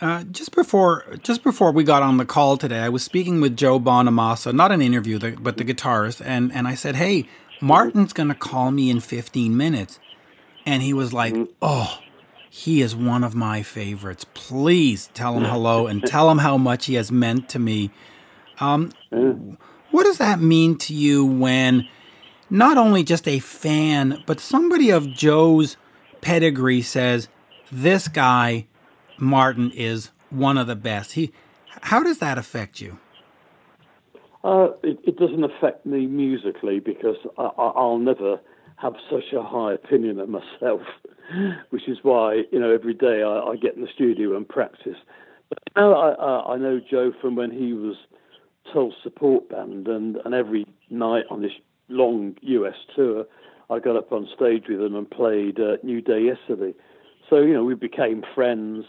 Uh, 0.00 0.24
just 0.24 0.54
before 0.54 1.04
just 1.22 1.42
before 1.42 1.70
we 1.70 1.84
got 1.84 2.02
on 2.02 2.16
the 2.16 2.24
call 2.24 2.56
today, 2.56 2.80
I 2.80 2.88
was 2.88 3.04
speaking 3.04 3.40
with 3.40 3.56
Joe 3.56 3.78
Bonamassa, 3.78 4.52
not 4.52 4.72
an 4.72 4.82
interview, 4.82 5.18
but 5.36 5.56
the 5.56 5.64
guitarist, 5.64 6.22
and 6.24 6.52
and 6.52 6.66
I 6.66 6.74
said, 6.74 6.96
"Hey, 6.96 7.28
Martin's 7.60 8.12
going 8.12 8.28
to 8.28 8.34
call 8.34 8.70
me 8.70 8.90
in 8.90 9.00
15 9.00 9.56
minutes," 9.56 10.00
and 10.66 10.82
he 10.82 10.92
was 10.92 11.12
like, 11.12 11.34
mm-hmm. 11.34 11.52
"Oh." 11.62 12.00
He 12.56 12.82
is 12.82 12.94
one 12.94 13.24
of 13.24 13.34
my 13.34 13.64
favorites. 13.64 14.24
Please 14.32 15.10
tell 15.12 15.36
him 15.36 15.42
hello 15.42 15.88
and 15.88 16.06
tell 16.06 16.30
him 16.30 16.38
how 16.38 16.56
much 16.56 16.86
he 16.86 16.94
has 16.94 17.10
meant 17.10 17.48
to 17.48 17.58
me. 17.58 17.90
Um, 18.60 18.92
what 19.90 20.04
does 20.04 20.18
that 20.18 20.38
mean 20.38 20.78
to 20.78 20.94
you 20.94 21.26
when 21.26 21.88
not 22.54 22.78
only 22.78 23.02
just 23.02 23.26
a 23.26 23.40
fan, 23.40 24.22
but 24.26 24.38
somebody 24.38 24.88
of 24.88 25.12
Joe's 25.12 25.76
pedigree 26.20 26.82
says, 26.82 27.26
this 27.72 28.06
guy, 28.06 28.66
Martin, 29.18 29.72
is 29.72 30.12
one 30.30 30.56
of 30.56 30.68
the 30.68 30.76
best. 30.76 31.14
He, 31.14 31.32
how 31.82 32.04
does 32.04 32.18
that 32.18 32.38
affect 32.38 32.80
you? 32.80 33.00
Uh, 34.44 34.68
it, 34.84 35.00
it, 35.02 35.16
doesn't 35.16 35.42
affect 35.42 35.84
me 35.84 36.06
musically 36.06 36.78
because 36.78 37.16
I, 37.36 37.72
will 37.74 37.98
never 37.98 38.38
have 38.76 38.94
such 39.10 39.32
a 39.32 39.42
high 39.42 39.72
opinion 39.72 40.20
of 40.20 40.28
myself, 40.28 40.82
which 41.70 41.88
is 41.88 41.98
why 42.02 42.42
you 42.52 42.60
know 42.60 42.70
every 42.70 42.94
day 42.94 43.22
I, 43.22 43.40
I 43.40 43.56
get 43.56 43.74
in 43.74 43.80
the 43.80 43.88
studio 43.92 44.36
and 44.36 44.48
practice. 44.48 44.98
But 45.48 45.58
now 45.74 45.94
I, 45.94 46.52
I 46.52 46.56
know 46.58 46.78
Joe 46.78 47.12
from 47.20 47.34
when 47.34 47.50
he 47.50 47.72
was 47.72 47.96
Tull 48.72 48.94
support 49.02 49.48
band, 49.48 49.88
and, 49.88 50.16
and 50.24 50.34
every 50.34 50.66
night 50.90 51.24
on 51.30 51.42
this 51.42 51.52
long 51.88 52.36
US 52.42 52.76
tour, 52.94 53.26
I 53.70 53.78
got 53.78 53.96
up 53.96 54.12
on 54.12 54.28
stage 54.34 54.64
with 54.68 54.80
him 54.80 54.94
and 54.94 55.10
played 55.10 55.58
uh, 55.58 55.76
New 55.82 56.00
Day 56.00 56.20
yesterday. 56.22 56.74
So 57.30 57.40
you 57.40 57.54
know 57.54 57.64
we 57.64 57.74
became 57.74 58.22
friends, 58.34 58.84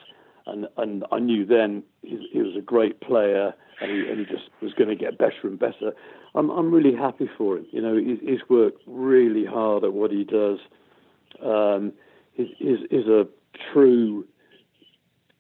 and 0.46 0.68
and 0.78 1.06
I 1.12 1.20
knew 1.20 1.46
then 1.46 1.84
he, 2.02 2.28
he 2.32 2.40
was 2.40 2.56
a 2.58 2.62
great 2.62 3.00
player, 3.02 3.54
and 3.82 3.92
he, 3.92 4.10
and 4.10 4.20
he 4.20 4.26
just 4.26 4.50
was 4.62 4.74
going 4.74 4.90
to 4.90 4.96
get 4.96 5.18
better 5.18 5.42
and 5.44 5.58
better. 5.58 5.94
I'm 6.34 6.50
I'm 6.50 6.72
really 6.72 6.96
happy 6.96 7.30
for 7.38 7.58
him. 7.58 7.66
You 7.72 7.82
know 7.82 7.96
he, 7.96 8.18
he's 8.22 8.42
worked 8.50 8.82
really 8.86 9.46
hard 9.46 9.84
at 9.84 9.94
what 9.94 10.12
he 10.12 10.24
does. 10.24 10.60
Um, 11.44 11.94
he's, 12.34 12.48
he's, 12.58 12.80
he's 12.90 13.08
a 13.08 13.28
true 13.74 14.26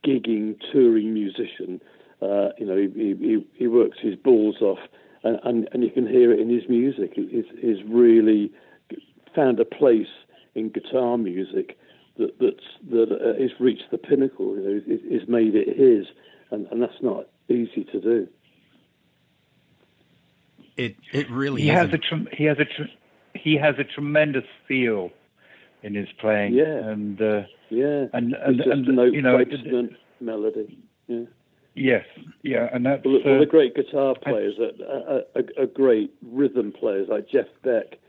gigging 0.05 0.55
touring 0.71 1.13
musician. 1.13 1.81
Uh, 2.21 2.49
you 2.57 2.65
know 2.65 2.77
he, 2.77 3.15
he 3.19 3.45
he 3.53 3.67
works 3.67 3.97
his 4.01 4.15
balls 4.15 4.61
off 4.61 4.79
and, 5.25 5.39
and, 5.43 5.69
and 5.73 5.83
you 5.83 5.89
can 5.89 6.07
hear 6.07 6.31
it 6.31 6.39
in 6.39 6.49
his 6.49 6.69
music. 6.69 7.13
He's, 7.15 7.45
he's 7.59 7.83
really 7.87 8.51
found 9.35 9.59
a 9.59 9.65
place 9.65 10.07
in 10.53 10.69
guitar 10.69 11.17
music 11.17 11.77
that 12.17 12.39
that's 12.39 12.63
that 12.89 13.11
uh, 13.11 13.41
has 13.41 13.51
reached 13.59 13.91
the 13.91 13.97
pinnacle. 13.97 14.55
You 14.55 14.63
know, 14.63 14.97
he's 15.09 15.27
made 15.27 15.55
it 15.55 15.67
his, 15.67 16.05
and, 16.51 16.67
and 16.71 16.81
that's 16.81 17.01
not 17.01 17.27
easy 17.49 17.83
to 17.91 17.99
do. 17.99 18.27
It 20.77 20.95
it 21.11 21.29
really 21.29 21.63
he 21.63 21.67
has 21.69 21.89
a 21.91 21.97
tre- 21.97 22.27
he 22.31 22.45
has 22.45 22.57
a 22.59 22.65
tre- 22.65 22.93
he 23.33 23.57
has 23.57 23.75
a 23.79 23.83
tremendous 23.83 24.45
feel 24.67 25.09
in 25.83 25.95
his 25.95 26.07
playing. 26.21 26.53
Yeah, 26.53 26.65
and 26.65 27.21
uh, 27.21 27.41
yeah, 27.69 28.05
and 28.13 28.33
and, 28.33 28.61
and, 28.61 28.87
and 28.87 29.13
you 29.13 29.21
know, 29.21 29.43
melody. 30.21 30.77
Yeah. 31.07 31.25
Yes, 31.75 32.05
yeah, 32.41 32.69
and 32.71 32.85
that's 32.85 33.03
well, 33.03 33.19
well, 33.25 33.39
the 33.39 33.45
uh, 33.45 33.49
great 33.49 33.75
guitar 33.75 34.15
players, 34.23 34.55
a 34.59 35.19
are, 35.37 35.43
are, 35.61 35.65
great 35.65 36.13
rhythm 36.25 36.71
players 36.71 37.09
like 37.09 37.29
Jeff 37.29 37.47
Beck. 37.63 37.99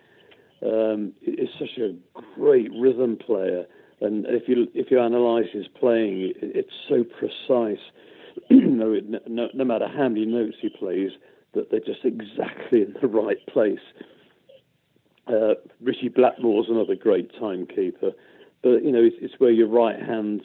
Um, 0.62 1.12
is 1.20 1.50
such 1.58 1.76
a 1.78 1.94
great 2.37 2.70
rhythm 2.80 3.16
player, 3.16 3.66
and 4.00 4.25
if 4.26 4.49
you 4.49 4.68
if 4.73 4.90
you 4.90 5.00
analyse 5.00 5.49
his 5.52 5.66
playing, 5.68 6.32
it's 6.40 6.70
so 6.88 7.04
precise. 7.04 7.85
no, 8.50 8.99
no, 9.26 9.49
no 9.52 9.64
matter 9.64 9.88
how 9.88 10.08
many 10.08 10.26
notes 10.26 10.56
he 10.62 10.68
plays, 10.68 11.11
that 11.54 11.70
they're 11.70 11.80
just 11.80 12.04
exactly 12.04 12.82
in 12.82 12.94
the 13.02 13.08
right 13.08 13.44
place. 13.49 13.80
Uh, 15.26 15.54
Ritchie 15.82 16.11
Blackmore's 16.11 16.68
another 16.70 16.94
great 16.94 17.32
timekeeper, 17.38 18.12
but 18.62 18.85
you 18.85 18.92
know 18.92 19.02
it's, 19.02 19.16
it's 19.20 19.35
where 19.38 19.50
your 19.50 19.68
right 19.68 20.00
hand 20.00 20.42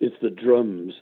is 0.00 0.12
the 0.20 0.30
drums 0.30 0.92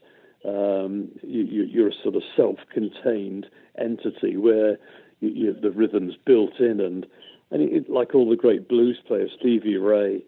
um, 0.45 1.09
you, 1.21 1.85
are 1.85 1.89
a 1.89 1.93
sort 2.03 2.15
of 2.15 2.23
self-contained 2.35 3.47
entity 3.77 4.37
where 4.37 4.77
you, 5.19 5.29
you, 5.29 5.53
the 5.53 5.71
rhythm's 5.71 6.15
built 6.25 6.59
in, 6.59 6.79
and 6.79 7.05
and 7.51 7.61
it, 7.61 7.89
like 7.89 8.15
all 8.15 8.29
the 8.29 8.35
great 8.35 8.67
blues 8.67 8.99
players, 9.05 9.31
Stevie 9.37 9.77
Ray, 9.77 10.23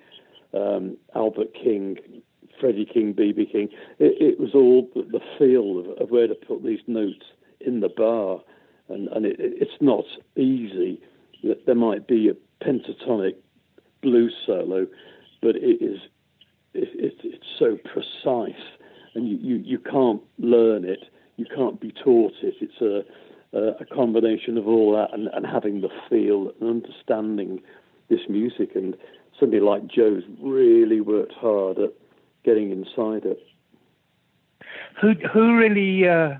um, 0.54 0.98
Albert 1.16 1.54
King, 1.54 1.98
Freddie 2.60 2.86
King, 2.86 3.14
B.B. 3.14 3.46
King, 3.46 3.70
it, 3.98 4.22
it 4.22 4.40
was 4.40 4.54
all 4.54 4.90
the, 4.94 5.22
feel 5.38 5.80
of, 5.80 6.02
of, 6.02 6.12
where 6.12 6.28
to 6.28 6.36
put 6.36 6.64
these 6.64 6.82
notes 6.86 7.26
in 7.60 7.80
the 7.80 7.90
bar, 7.90 8.42
and 8.90 9.08
and 9.10 9.26
it's 9.26 9.82
not 9.82 10.06
easy. 10.36 11.02
There 11.66 11.76
might 11.76 12.08
be 12.08 12.30
a 12.30 12.64
pentatonic 12.64 13.36
blues 14.02 14.36
solo, 14.46 14.88
but 15.42 15.56
it 15.56 15.82
is 15.84 16.00
it, 16.74 17.16
it's 17.24 17.46
so 17.58 17.78
precise 17.84 18.62
and 19.16 19.28
you, 19.28 19.38
you, 19.38 19.56
you 19.58 19.80
can't 19.80 20.22
learn 20.40 20.86
it, 20.86 21.00
you 21.38 21.46
can't 21.56 21.80
be 21.80 21.92
taught 21.92 22.34
it. 22.42 22.56
It's 22.62 22.82
a, 22.82 23.04
a 23.58 23.86
combination 23.86 24.58
of 24.58 24.68
all 24.68 24.94
that 24.94 25.14
and, 25.14 25.28
and 25.34 25.46
having 25.46 25.82
the 25.82 25.90
feel 26.10 26.52
and 26.60 26.84
understanding 26.84 27.62
this 28.10 28.22
music. 28.30 28.72
And 28.76 28.96
somebody 29.40 29.62
like 29.62 29.88
Joe's 29.88 30.24
really 30.42 31.02
worked 31.02 31.34
hard 31.34 31.80
at 31.80 31.94
getting 32.44 32.72
inside 32.72 33.26
it. 33.26 33.40
Who 35.02 35.14
who 35.34 35.56
really 35.56 36.08
uh, 36.08 36.36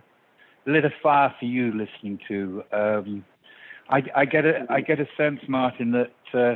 lit 0.66 0.86
a 0.86 0.94
fire 1.02 1.34
for 1.40 1.46
you 1.46 1.72
listening 1.72 2.20
to? 2.28 2.64
Um, 2.72 3.26
I, 3.90 4.04
I, 4.16 4.26
get 4.26 4.46
a 4.46 4.66
I 4.70 4.82
get 4.82 5.00
a 5.00 5.08
sense, 5.18 5.42
Martin, 5.48 5.92
that 5.92 6.12
uh, 6.34 6.56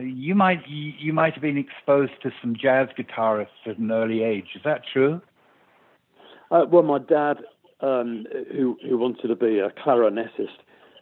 you 0.00 0.34
might 0.34 0.66
you 0.66 1.12
might 1.12 1.34
have 1.34 1.42
been 1.42 1.58
exposed 1.58 2.12
to 2.22 2.32
some 2.40 2.56
jazz 2.60 2.88
guitarists 2.98 3.66
at 3.66 3.78
an 3.78 3.90
early 3.92 4.22
age. 4.22 4.48
Is 4.54 4.62
that 4.64 4.82
true? 4.92 5.20
Uh, 6.50 6.64
well, 6.70 6.82
my 6.82 6.98
dad, 6.98 7.38
um, 7.80 8.26
who 8.52 8.76
who 8.88 8.98
wanted 8.98 9.28
to 9.28 9.36
be 9.36 9.58
a 9.58 9.70
clarinetist, 9.70 10.58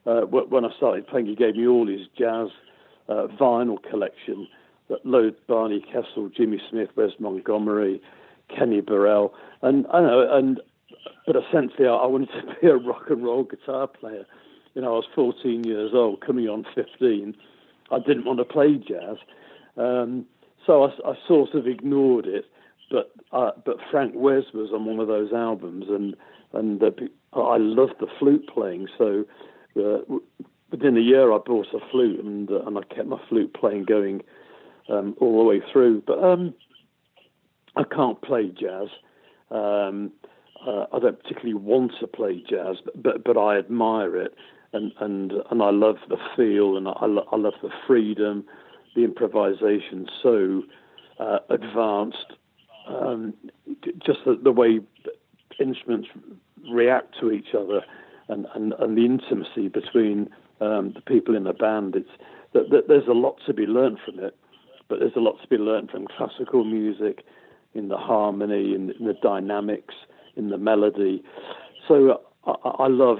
uh, 0.06 0.22
when 0.22 0.64
I 0.64 0.76
started 0.76 1.06
playing, 1.06 1.26
he 1.26 1.34
gave 1.34 1.56
me 1.56 1.66
all 1.66 1.86
his 1.86 2.06
jazz 2.18 2.48
uh, 3.08 3.26
vinyl 3.38 3.82
collection 3.88 4.48
that 4.88 5.04
load 5.04 5.34
Barney 5.48 5.80
Kessel, 5.80 6.30
Jimmy 6.36 6.60
Smith, 6.70 6.90
Wes 6.96 7.10
Montgomery, 7.18 8.00
Kenny 8.48 8.80
Burrell, 8.80 9.34
and 9.62 9.86
I 9.92 10.00
know, 10.00 10.28
and 10.32 10.60
but 11.26 11.36
essentially, 11.36 11.88
I, 11.88 11.92
I 11.92 12.06
wanted 12.06 12.28
to 12.28 12.56
be 12.60 12.68
a 12.68 12.76
rock 12.76 13.04
and 13.10 13.24
roll 13.24 13.44
guitar 13.44 13.86
player. 13.86 14.24
You 14.74 14.82
know, 14.82 14.94
I 14.94 14.96
was 14.96 15.06
14 15.14 15.64
years 15.64 15.92
old, 15.94 16.20
coming 16.20 16.48
on 16.48 16.66
15. 16.74 17.34
I 17.90 17.98
didn't 17.98 18.24
want 18.24 18.38
to 18.38 18.44
play 18.44 18.76
jazz, 18.76 19.16
um, 19.76 20.26
so 20.66 20.84
I, 20.84 21.10
I, 21.10 21.14
sort 21.26 21.54
of 21.54 21.66
ignored 21.66 22.26
it. 22.26 22.44
But 22.90 23.12
uh, 23.32 23.50
but 23.64 23.76
Frank 23.90 24.14
Wess 24.14 24.44
was 24.54 24.70
on 24.72 24.84
one 24.84 25.00
of 25.00 25.08
those 25.08 25.32
albums, 25.32 25.86
and 25.88 26.16
and 26.52 26.82
uh, 26.82 26.90
I 27.34 27.56
loved 27.58 27.94
the 28.00 28.06
flute 28.18 28.48
playing. 28.52 28.88
So 28.96 29.24
uh, 29.78 29.98
within 30.70 30.96
a 30.96 31.00
year, 31.00 31.32
I 31.32 31.38
bought 31.38 31.66
a 31.74 31.90
flute, 31.90 32.20
and 32.24 32.50
uh, 32.50 32.62
and 32.66 32.78
I 32.78 32.82
kept 32.94 33.08
my 33.08 33.20
flute 33.28 33.54
playing 33.54 33.84
going 33.84 34.22
um, 34.88 35.16
all 35.20 35.38
the 35.38 35.44
way 35.44 35.60
through. 35.72 36.02
But 36.06 36.22
um, 36.22 36.54
I 37.74 37.82
can't 37.84 38.20
play 38.22 38.48
jazz. 38.48 38.88
Um, 39.50 40.12
uh, 40.66 40.86
I 40.92 40.98
don't 40.98 41.22
particularly 41.22 41.54
want 41.54 41.92
to 42.00 42.06
play 42.06 42.42
jazz, 42.48 42.76
but, 42.84 43.02
but, 43.02 43.24
but 43.24 43.36
I 43.38 43.58
admire 43.58 44.16
it, 44.16 44.34
and 44.72 44.92
and 45.00 45.32
and 45.50 45.62
I 45.62 45.70
love 45.70 45.96
the 46.08 46.18
feel, 46.36 46.76
and 46.76 46.88
I, 46.88 46.92
I 47.32 47.36
love 47.36 47.54
the 47.62 47.70
freedom, 47.86 48.44
the 48.94 49.04
improvisation, 49.04 50.06
so 50.22 50.62
uh, 51.20 51.38
advanced, 51.50 52.32
um, 52.86 53.34
just 54.04 54.20
the, 54.24 54.38
the 54.42 54.52
way 54.52 54.80
instruments 55.58 56.08
react 56.70 57.14
to 57.20 57.30
each 57.30 57.54
other, 57.58 57.82
and, 58.28 58.46
and, 58.54 58.74
and 58.78 58.96
the 58.96 59.04
intimacy 59.04 59.68
between 59.68 60.28
um, 60.60 60.92
the 60.94 61.00
people 61.00 61.36
in 61.36 61.44
the 61.44 61.52
band. 61.52 61.96
It's 61.96 62.10
that, 62.52 62.70
that 62.70 62.88
there's 62.88 63.06
a 63.06 63.12
lot 63.12 63.36
to 63.46 63.54
be 63.54 63.66
learned 63.66 63.98
from 64.04 64.18
it, 64.20 64.36
but 64.88 64.98
there's 64.98 65.16
a 65.16 65.20
lot 65.20 65.40
to 65.42 65.48
be 65.48 65.56
learned 65.56 65.90
from 65.90 66.06
classical 66.16 66.64
music, 66.64 67.24
in 67.76 67.88
the 67.88 67.96
harmony, 67.96 68.74
in, 68.74 68.90
in 68.98 69.06
the 69.06 69.14
dynamics 69.22 69.94
in 70.36 70.50
the 70.50 70.58
melody. 70.58 71.22
So 71.86 72.20
I, 72.46 72.52
I 72.64 72.86
love 72.88 73.18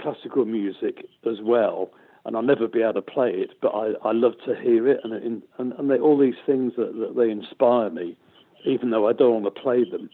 classical 0.00 0.44
music 0.44 1.06
as 1.24 1.36
well, 1.42 1.90
and 2.24 2.36
I'll 2.36 2.42
never 2.42 2.66
be 2.66 2.82
able 2.82 2.94
to 2.94 3.02
play 3.02 3.30
it, 3.30 3.50
but 3.60 3.68
I, 3.68 3.92
I 4.04 4.12
love 4.12 4.32
to 4.46 4.54
hear 4.54 4.88
it, 4.88 5.00
and 5.04 5.42
and, 5.58 5.72
and 5.72 5.90
they, 5.90 5.98
all 5.98 6.18
these 6.18 6.40
things 6.44 6.72
that, 6.76 6.94
that 6.98 7.14
they 7.16 7.30
inspire 7.30 7.90
me, 7.90 8.16
even 8.64 8.90
though 8.90 9.08
I 9.08 9.12
don't 9.12 9.42
want 9.42 9.54
to 9.54 9.60
play 9.60 9.84
them. 9.88 10.10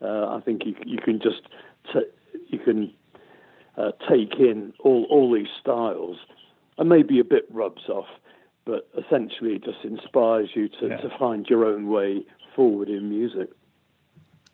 Uh, 0.00 0.36
I 0.36 0.40
think 0.44 0.62
you 0.64 0.74
you 0.84 0.98
can 0.98 1.20
just 1.20 1.42
t- 1.92 2.40
you 2.48 2.58
can 2.58 2.92
uh, 3.76 3.92
take 4.08 4.34
in 4.38 4.72
all 4.80 5.06
all 5.10 5.32
these 5.32 5.48
styles, 5.60 6.16
and 6.78 6.88
maybe 6.88 7.20
a 7.20 7.24
bit 7.24 7.46
rubs 7.50 7.88
off, 7.88 8.08
but 8.64 8.88
essentially 8.96 9.54
it 9.54 9.64
just 9.64 9.84
inspires 9.84 10.50
you 10.54 10.68
to, 10.68 10.88
yeah. 10.88 10.96
to 10.98 11.10
find 11.18 11.46
your 11.46 11.64
own 11.64 11.88
way 11.88 12.24
forward 12.54 12.88
in 12.88 13.08
music. 13.08 13.50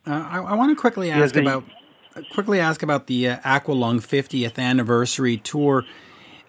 Uh, 0.07 0.11
I, 0.11 0.39
I 0.39 0.55
want 0.55 0.71
to 0.71 0.81
quickly 0.81 1.11
ask 1.11 1.35
yeah, 1.35 1.43
about 1.43 1.65
quickly 2.33 2.61
ask 2.61 2.83
about 2.83 3.07
the 3.07 3.29
uh, 3.29 3.39
Aqualung 3.41 4.01
50th 4.01 4.59
anniversary 4.59 5.37
tour, 5.37 5.85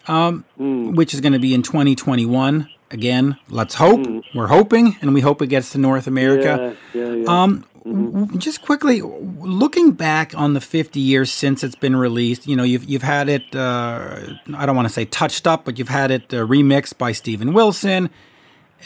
um, 0.06 0.44
mm. 0.58 0.94
which 0.94 1.14
is 1.14 1.20
going 1.20 1.32
to 1.32 1.38
be 1.38 1.54
in 1.54 1.62
2021. 1.62 2.68
Again, 2.90 3.36
let's 3.48 3.74
hope. 3.74 4.00
Mm. 4.00 4.24
We're 4.34 4.48
hoping, 4.48 4.96
and 5.00 5.14
we 5.14 5.20
hope 5.20 5.40
it 5.42 5.46
gets 5.46 5.70
to 5.72 5.78
North 5.78 6.06
America. 6.06 6.76
Yeah, 6.92 7.02
yeah, 7.02 7.14
yeah. 7.14 7.42
Um, 7.42 7.64
mm-hmm. 7.86 8.38
Just 8.38 8.62
quickly, 8.62 9.00
looking 9.00 9.92
back 9.92 10.36
on 10.36 10.54
the 10.54 10.60
50 10.60 10.98
years 10.98 11.32
since 11.32 11.62
it's 11.62 11.76
been 11.76 11.94
released, 11.94 12.48
you 12.48 12.56
know, 12.56 12.64
you've 12.64 12.84
you've 12.84 13.02
had 13.02 13.28
it. 13.28 13.54
Uh, 13.54 14.34
I 14.54 14.66
don't 14.66 14.74
want 14.74 14.88
to 14.88 14.94
say 14.94 15.04
touched 15.04 15.46
up, 15.46 15.64
but 15.64 15.78
you've 15.78 15.88
had 15.88 16.10
it 16.10 16.34
uh, 16.34 16.38
remixed 16.38 16.98
by 16.98 17.12
Steven 17.12 17.52
Wilson. 17.52 18.10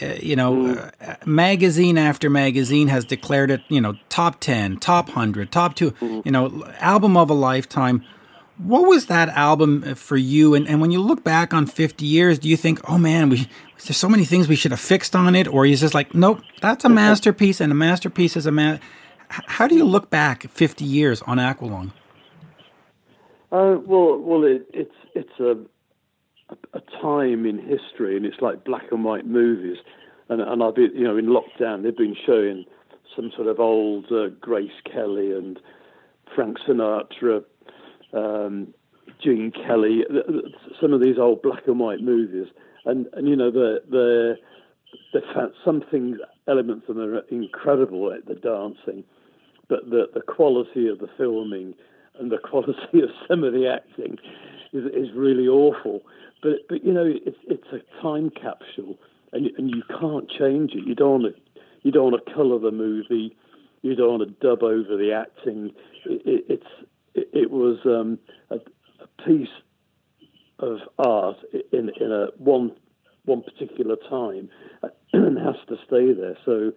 Uh, 0.01 0.07
you 0.21 0.35
know, 0.35 0.53
mm. 0.53 0.91
uh, 1.01 1.15
magazine 1.25 1.97
after 1.97 2.29
magazine 2.29 2.89
has 2.89 3.05
declared 3.05 3.49
it, 3.49 3.61
you 3.69 3.79
know, 3.79 3.95
top 4.09 4.41
10, 4.41 4.77
top 4.79 5.07
100, 5.07 5.51
top 5.51 5.73
2, 5.75 5.91
mm-hmm. 5.91 6.19
you 6.25 6.31
know, 6.31 6.65
album 6.79 7.15
of 7.15 7.29
a 7.29 7.33
lifetime. 7.33 8.03
What 8.57 8.87
was 8.87 9.07
that 9.07 9.29
album 9.29 9.95
for 9.95 10.15
you? 10.15 10.53
And, 10.55 10.67
and 10.67 10.79
when 10.79 10.91
you 10.91 11.01
look 11.01 11.23
back 11.23 11.53
on 11.53 11.65
50 11.65 12.05
years, 12.05 12.39
do 12.39 12.47
you 12.47 12.55
think, 12.55 12.79
oh 12.89 12.97
man, 12.97 13.29
we, 13.29 13.49
there's 13.85 13.97
so 13.97 14.07
many 14.07 14.23
things 14.23 14.47
we 14.47 14.55
should 14.55 14.71
have 14.71 14.79
fixed 14.79 15.15
on 15.15 15.35
it? 15.35 15.47
Or 15.47 15.65
is 15.65 15.81
just 15.81 15.93
like, 15.93 16.13
nope, 16.13 16.39
that's 16.61 16.85
a 16.85 16.89
masterpiece 16.89 17.59
and 17.59 17.71
a 17.71 17.75
masterpiece 17.75 18.37
is 18.37 18.45
a 18.45 18.51
man. 18.51 18.79
How 19.29 19.67
do 19.67 19.75
you 19.75 19.83
look 19.83 20.09
back 20.09 20.43
50 20.49 20.85
years 20.85 21.21
on 21.23 21.37
Aqualung? 21.37 21.91
Uh, 23.51 23.77
well, 23.85 24.17
well, 24.17 24.43
it, 24.43 24.67
it's 24.73 24.95
it's 25.13 25.39
a 25.39 25.57
a, 26.73 26.81
time 27.01 27.45
in 27.45 27.57
history, 27.57 28.17
and 28.17 28.25
it's 28.25 28.41
like 28.41 28.63
black 28.63 28.91
and 28.91 29.03
white 29.03 29.25
movies. 29.25 29.77
And, 30.29 30.41
and 30.41 30.63
I've 30.63 30.75
been, 30.75 30.91
you 30.93 31.03
know, 31.03 31.17
in 31.17 31.27
lockdown, 31.27 31.83
they've 31.83 31.95
been 31.95 32.15
showing 32.25 32.65
some 33.15 33.31
sort 33.35 33.47
of 33.47 33.59
old 33.59 34.11
uh, 34.11 34.29
Grace 34.39 34.71
Kelly 34.91 35.31
and 35.31 35.59
Frank 36.35 36.57
Sinatra, 36.67 37.43
um, 38.15 38.73
Gene 39.23 39.51
Kelly, 39.51 40.03
some 40.81 40.93
of 40.93 41.01
these 41.01 41.17
old 41.19 41.41
black 41.41 41.67
and 41.67 41.79
white 41.79 42.01
movies. 42.01 42.47
And, 42.85 43.07
and 43.13 43.27
you 43.27 43.35
know, 43.35 43.51
the 43.51 43.81
the 43.89 44.35
the 45.13 45.51
some 45.63 45.83
things, 45.91 46.17
elements 46.47 46.85
of 46.89 46.95
them 46.95 47.15
are 47.15 47.19
incredible 47.29 48.13
at 48.13 48.25
the 48.25 48.35
dancing, 48.35 49.03
but 49.67 49.89
the, 49.89 50.07
the 50.13 50.21
quality 50.21 50.87
of 50.87 50.99
the 50.99 51.09
filming 51.17 51.73
and 52.19 52.31
the 52.31 52.37
quality 52.43 53.01
of 53.01 53.09
some 53.27 53.43
of 53.43 53.53
the 53.53 53.67
acting 53.67 54.17
is, 54.73 54.85
is 54.85 55.15
really 55.15 55.47
awful. 55.47 56.01
But 56.41 56.67
but 56.69 56.83
you 56.83 56.93
know, 56.93 57.05
it's 57.05 57.37
it's 57.47 57.67
a 57.71 58.01
time 58.01 58.29
capsule, 58.29 58.97
and 59.31 59.47
and 59.57 59.69
you 59.69 59.83
can't 59.99 60.29
change 60.29 60.73
it. 60.73 60.85
You 60.85 60.95
don't 60.95 61.23
want 61.23 61.35
to 61.35 61.41
you 61.83 61.91
don't 61.91 62.11
want 62.11 62.25
to 62.25 62.33
colour 62.33 62.59
the 62.59 62.71
movie. 62.71 63.35
You 63.81 63.95
don't 63.95 64.19
want 64.19 64.27
to 64.27 64.47
dub 64.47 64.63
over 64.63 64.97
the 64.97 65.11
acting. 65.13 65.71
It, 66.05 66.21
it, 66.25 66.45
it's 66.49 66.84
it, 67.15 67.51
was 67.51 67.79
um, 67.85 68.19
a, 68.49 68.55
a 68.55 69.23
piece 69.25 69.47
of 70.59 70.77
art 70.99 71.37
in 71.71 71.89
in 71.99 72.11
a 72.11 72.27
one 72.37 72.71
one 73.25 73.41
particular 73.41 73.95
time 74.09 74.49
and 75.13 75.37
has 75.37 75.55
to 75.67 75.75
stay 75.87 76.13
there. 76.13 76.37
So 76.45 76.71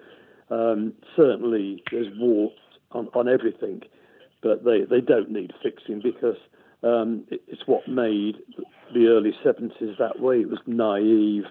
um, 0.51 0.95
certainly 1.17 1.83
there's 1.91 2.09
warts 2.17 2.57
on, 2.93 3.09
on 3.15 3.29
everything, 3.29 3.83
but 4.43 4.65
they, 4.65 4.85
they 4.89 5.01
don't 5.01 5.31
need 5.31 5.53
fixing 5.63 6.01
because 6.03 6.37
um, 6.83 7.25
it, 7.31 7.43
it's 7.49 7.67
what 7.67 7.87
made 7.89 8.37
the 8.95 9.09
early 9.09 9.33
70s 9.45 9.99
that 9.99 10.21
way. 10.21 10.37
It 10.37 10.49
was 10.49 10.61
naive. 10.67 11.45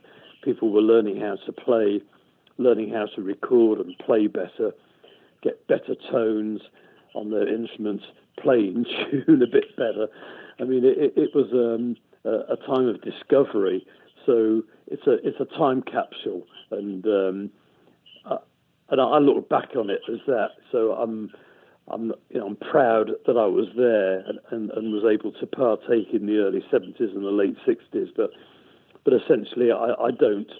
People 0.44 0.72
were 0.72 0.82
learning 0.82 1.22
how 1.22 1.38
to 1.46 1.52
play, 1.52 2.02
learning 2.58 2.92
how 2.92 3.06
to 3.16 3.22
record 3.22 3.80
and 3.80 3.96
play 4.00 4.28
better, 4.28 4.72
get 5.44 5.68
better 5.68 5.96
tones 6.12 6.62
on 7.14 7.32
their 7.32 7.48
instruments, 7.48 8.06
playing 8.40 8.86
tune 9.12 9.42
a 9.42 9.48
bit 9.48 9.76
better. 9.76 10.08
I 10.60 10.64
mean, 10.64 10.84
it, 10.84 11.14
it 11.16 11.36
was 11.36 11.48
um, 11.54 11.96
a, 12.26 12.58
time 12.58 12.88
of 12.88 13.02
discovery. 13.02 13.86
So 14.26 14.64
it's 14.88 15.06
a 15.08 15.14
it's 15.26 15.40
a 15.40 15.58
time 15.58 15.82
capsule, 15.82 16.46
and 16.72 17.06
um, 17.06 17.50
I, 18.26 18.38
and 18.90 19.02
I 19.02 19.18
look 19.20 19.48
back 19.50 19.70
on 19.76 19.90
it 19.90 20.02
as 20.12 20.20
that. 20.28 20.50
So 20.72 20.94
I'm 20.94 21.32
I'm, 21.90 22.12
you 22.30 22.40
know, 22.40 22.48
I'm 22.48 22.56
proud 22.58 23.12
that 23.26 23.38
I 23.38 23.46
was 23.46 23.68
there 23.78 24.20
and, 24.20 24.40
and, 24.52 24.72
and, 24.72 24.92
was 24.94 25.06
able 25.06 25.32
to 25.32 25.48
partake 25.48 26.10
in 26.12 26.26
the 26.26 26.40
early 26.40 26.62
70s 26.72 27.00
and 27.00 27.24
the 27.24 27.32
late 27.32 27.56
60s. 27.66 28.10
But, 28.16 28.32
but 29.06 29.14
essentially, 29.14 29.72
I, 29.72 29.94
I 29.94 30.12
don't. 30.12 30.52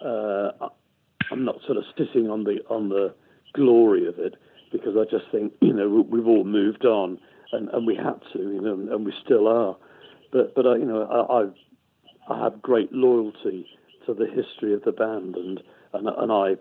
Uh, 0.00 0.68
I'm 1.30 1.44
not 1.44 1.56
sort 1.66 1.76
of 1.76 1.84
sitting 1.96 2.30
on 2.30 2.44
the 2.44 2.58
on 2.68 2.88
the 2.88 3.14
glory 3.52 4.06
of 4.06 4.18
it 4.18 4.34
because 4.72 4.96
I 4.96 5.04
just 5.10 5.30
think 5.30 5.52
you 5.60 5.72
know 5.72 6.06
we've 6.08 6.26
all 6.26 6.44
moved 6.44 6.84
on 6.84 7.18
and, 7.52 7.68
and 7.68 7.86
we 7.86 7.94
had 7.94 8.20
to, 8.32 8.38
you 8.38 8.60
know, 8.60 8.94
and 8.94 9.04
we 9.04 9.12
still 9.24 9.46
are. 9.46 9.76
But 10.32 10.54
but 10.54 10.66
I, 10.66 10.76
you 10.76 10.86
know 10.86 11.02
I, 11.02 12.32
I 12.32 12.34
I 12.34 12.44
have 12.44 12.62
great 12.62 12.92
loyalty 12.92 13.66
to 14.06 14.14
the 14.14 14.26
history 14.26 14.74
of 14.74 14.82
the 14.82 14.92
band 14.92 15.36
and 15.36 15.60
and 15.92 16.08
and 16.08 16.32
I 16.32 16.56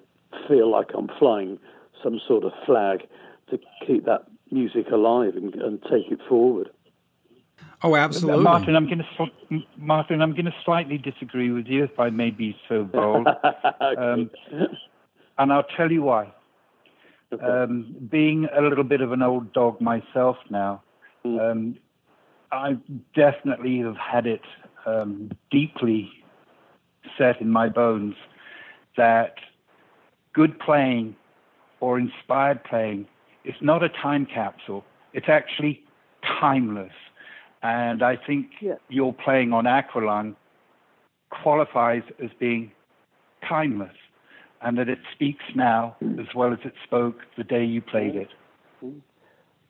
feel 0.48 0.70
like 0.70 0.90
I'm 0.96 1.10
flying 1.18 1.58
some 2.04 2.20
sort 2.28 2.44
of 2.44 2.52
flag 2.66 3.02
to 3.50 3.60
keep 3.86 4.06
that 4.06 4.26
music 4.52 4.88
alive 4.92 5.36
and, 5.36 5.54
and 5.56 5.82
take 5.84 6.12
it 6.12 6.20
forward. 6.28 6.70
Oh, 7.84 7.96
absolutely, 7.96 8.44
Martin. 8.44 8.76
I'm 8.76 8.86
going 8.86 9.00
to 9.18 9.60
Martin. 9.78 10.22
I'm 10.22 10.34
going 10.34 10.46
to 10.46 10.54
slightly 10.64 10.98
disagree 10.98 11.52
with 11.52 11.66
you, 11.68 11.84
if 11.84 12.00
I 12.00 12.10
may 12.10 12.30
be 12.30 12.56
so 12.70 12.84
bold. 12.84 13.28
um, 13.98 14.30
and 15.38 15.52
I'll 15.52 15.66
tell 15.76 15.92
you 15.92 16.04
why. 16.04 16.32
Um, 17.42 17.96
being 18.10 18.48
a 18.56 18.62
little 18.62 18.84
bit 18.84 19.00
of 19.02 19.12
an 19.14 19.22
old 19.22 19.54
dog 19.54 19.80
myself 19.80 20.38
now, 20.50 20.84
mm. 21.26 21.40
um, 21.40 21.78
I 22.52 22.78
definitely 23.16 23.80
have 23.80 23.96
had 23.96 24.28
it 24.28 24.42
um, 24.86 25.32
deeply 25.50 26.12
set 27.18 27.40
in 27.40 27.50
my 27.50 27.70
bones 27.70 28.16
that 28.98 29.36
good 30.34 30.60
playing 30.60 31.16
or 31.80 31.98
inspired 31.98 32.64
playing 32.66 33.08
it's 33.44 33.62
not 33.62 33.84
a 33.84 33.90
time 33.90 34.26
capsule. 34.26 34.86
It's 35.14 35.30
actually 35.30 35.84
timeless. 36.40 36.94
And 37.64 38.04
I 38.04 38.16
think 38.16 38.52
Yeah. 38.62 38.76
your 38.90 39.14
playing 39.14 39.54
on 39.54 39.66
Aqualung 39.66 40.36
qualifies 41.30 42.04
as 42.20 42.32
being 42.40 42.72
timeless 43.48 43.96
and 44.62 44.78
that 44.78 44.90
it 44.90 45.00
speaks 45.14 45.44
now 45.56 45.96
as 46.20 46.28
well 46.36 46.54
as 46.54 46.60
it 46.64 46.74
spoke 46.84 47.18
the 47.38 47.44
day 47.44 47.64
you 47.64 47.82
played 47.82 48.16
it. 48.16 48.30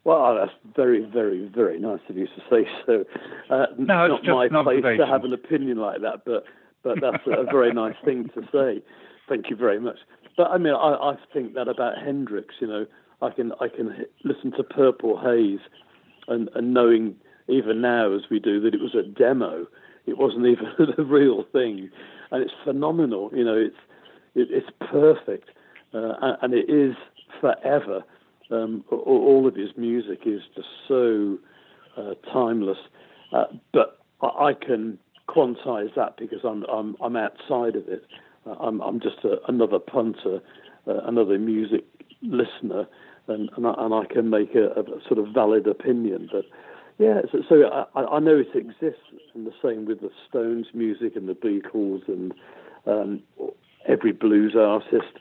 Well, 0.04 0.36
that's 0.36 0.76
very, 0.76 1.06
very, 1.06 1.48
very 1.54 1.80
nice 1.80 2.00
of 2.10 2.18
you 2.18 2.26
to 2.26 2.42
say 2.50 2.68
so. 2.86 3.06
Uh, 3.50 3.68
No, 3.78 4.16
it's 4.16 4.26
not 4.26 4.66
my 4.66 4.82
place 4.82 4.98
to 4.98 5.06
have 5.06 5.24
an 5.24 5.34
opinion 5.34 5.78
like 5.78 6.02
that, 6.02 6.26
but 6.26 6.44
but 6.84 7.00
that's 7.00 7.24
a 7.28 7.44
very 7.44 7.72
nice 7.72 7.96
thing 8.04 8.30
to 8.34 8.42
say. 8.52 8.84
Thank 9.30 9.50
you 9.52 9.56
very 9.56 9.80
much. 9.80 9.98
But 10.36 10.48
I 10.50 10.58
mean, 10.58 10.74
I, 10.74 10.96
I 10.96 11.16
think 11.32 11.54
that 11.54 11.68
about 11.68 12.00
Hendrix. 12.04 12.56
You 12.60 12.68
know, 12.68 12.86
I 13.22 13.30
can 13.30 13.52
I 13.62 13.68
can 13.68 14.06
listen 14.24 14.52
to 14.54 14.64
Purple 14.64 15.20
Haze, 15.20 15.60
and 16.28 16.50
and 16.56 16.74
knowing 16.74 17.16
even 17.48 17.82
now 17.82 18.14
as 18.14 18.22
we 18.32 18.40
do 18.40 18.60
that 18.62 18.74
it 18.74 18.82
was 18.82 18.96
a 18.96 19.04
demo, 19.04 19.68
it 20.08 20.18
wasn't 20.18 20.48
even 20.48 20.66
the 20.98 21.04
real 21.04 21.44
thing, 21.52 21.92
and 22.32 22.42
it's 22.42 22.54
phenomenal. 22.64 23.30
You 23.34 23.46
know, 23.46 23.56
it's 23.56 23.76
it, 24.36 24.48
it's 24.52 24.70
perfect, 24.80 25.50
uh, 25.94 26.36
and, 26.42 26.54
it 26.54 26.70
is 26.70 26.96
forever. 27.40 28.04
Um, 28.50 28.84
all 28.92 29.48
of 29.48 29.56
his 29.56 29.70
music 29.78 30.22
is 30.26 30.42
just 30.56 30.68
so 30.88 31.38
uh, 31.98 32.14
timeless. 32.32 32.78
Uh, 33.34 33.46
but 33.74 34.00
I, 34.22 34.50
I 34.50 34.54
can 34.54 34.98
quantize 35.28 35.94
that 35.96 36.18
because 36.18 36.40
I'm 36.44 36.64
I'm, 36.66 36.96
I'm 37.02 37.16
outside 37.16 37.76
of 37.76 37.88
it. 37.88 38.06
Uh, 38.46 38.52
I'm 38.60 38.82
I'm 38.82 39.00
just 39.00 39.24
a, 39.24 39.38
another 39.48 39.80
punter, 39.80 40.40
uh, 40.88 41.00
another 41.06 41.38
music 41.40 41.86
listener, 42.22 42.88
and 43.28 43.50
and 43.56 43.68
I, 43.68 43.74
and 43.78 43.94
I 43.94 44.06
can 44.06 44.30
make 44.30 44.56
a, 44.56 44.68
a 44.80 44.84
sort 45.08 45.20
of 45.20 45.34
valid 45.34 45.68
opinion. 45.68 46.30
But 46.32 46.46
yeah, 46.98 47.22
so, 47.32 47.40
so 47.48 47.86
I, 47.96 48.02
I 48.02 48.20
know 48.20 48.38
it 48.38 48.56
exists, 48.56 49.02
and 49.34 49.48
the 49.48 49.54
same 49.64 49.86
with 49.86 50.02
the 50.02 50.12
Stones 50.30 50.68
music 50.74 51.16
and 51.16 51.28
the 51.28 51.34
Beatles 51.34 52.08
and 52.08 52.34
um, 52.86 53.24
every 53.88 54.12
blues 54.12 54.56
artist. 54.58 55.20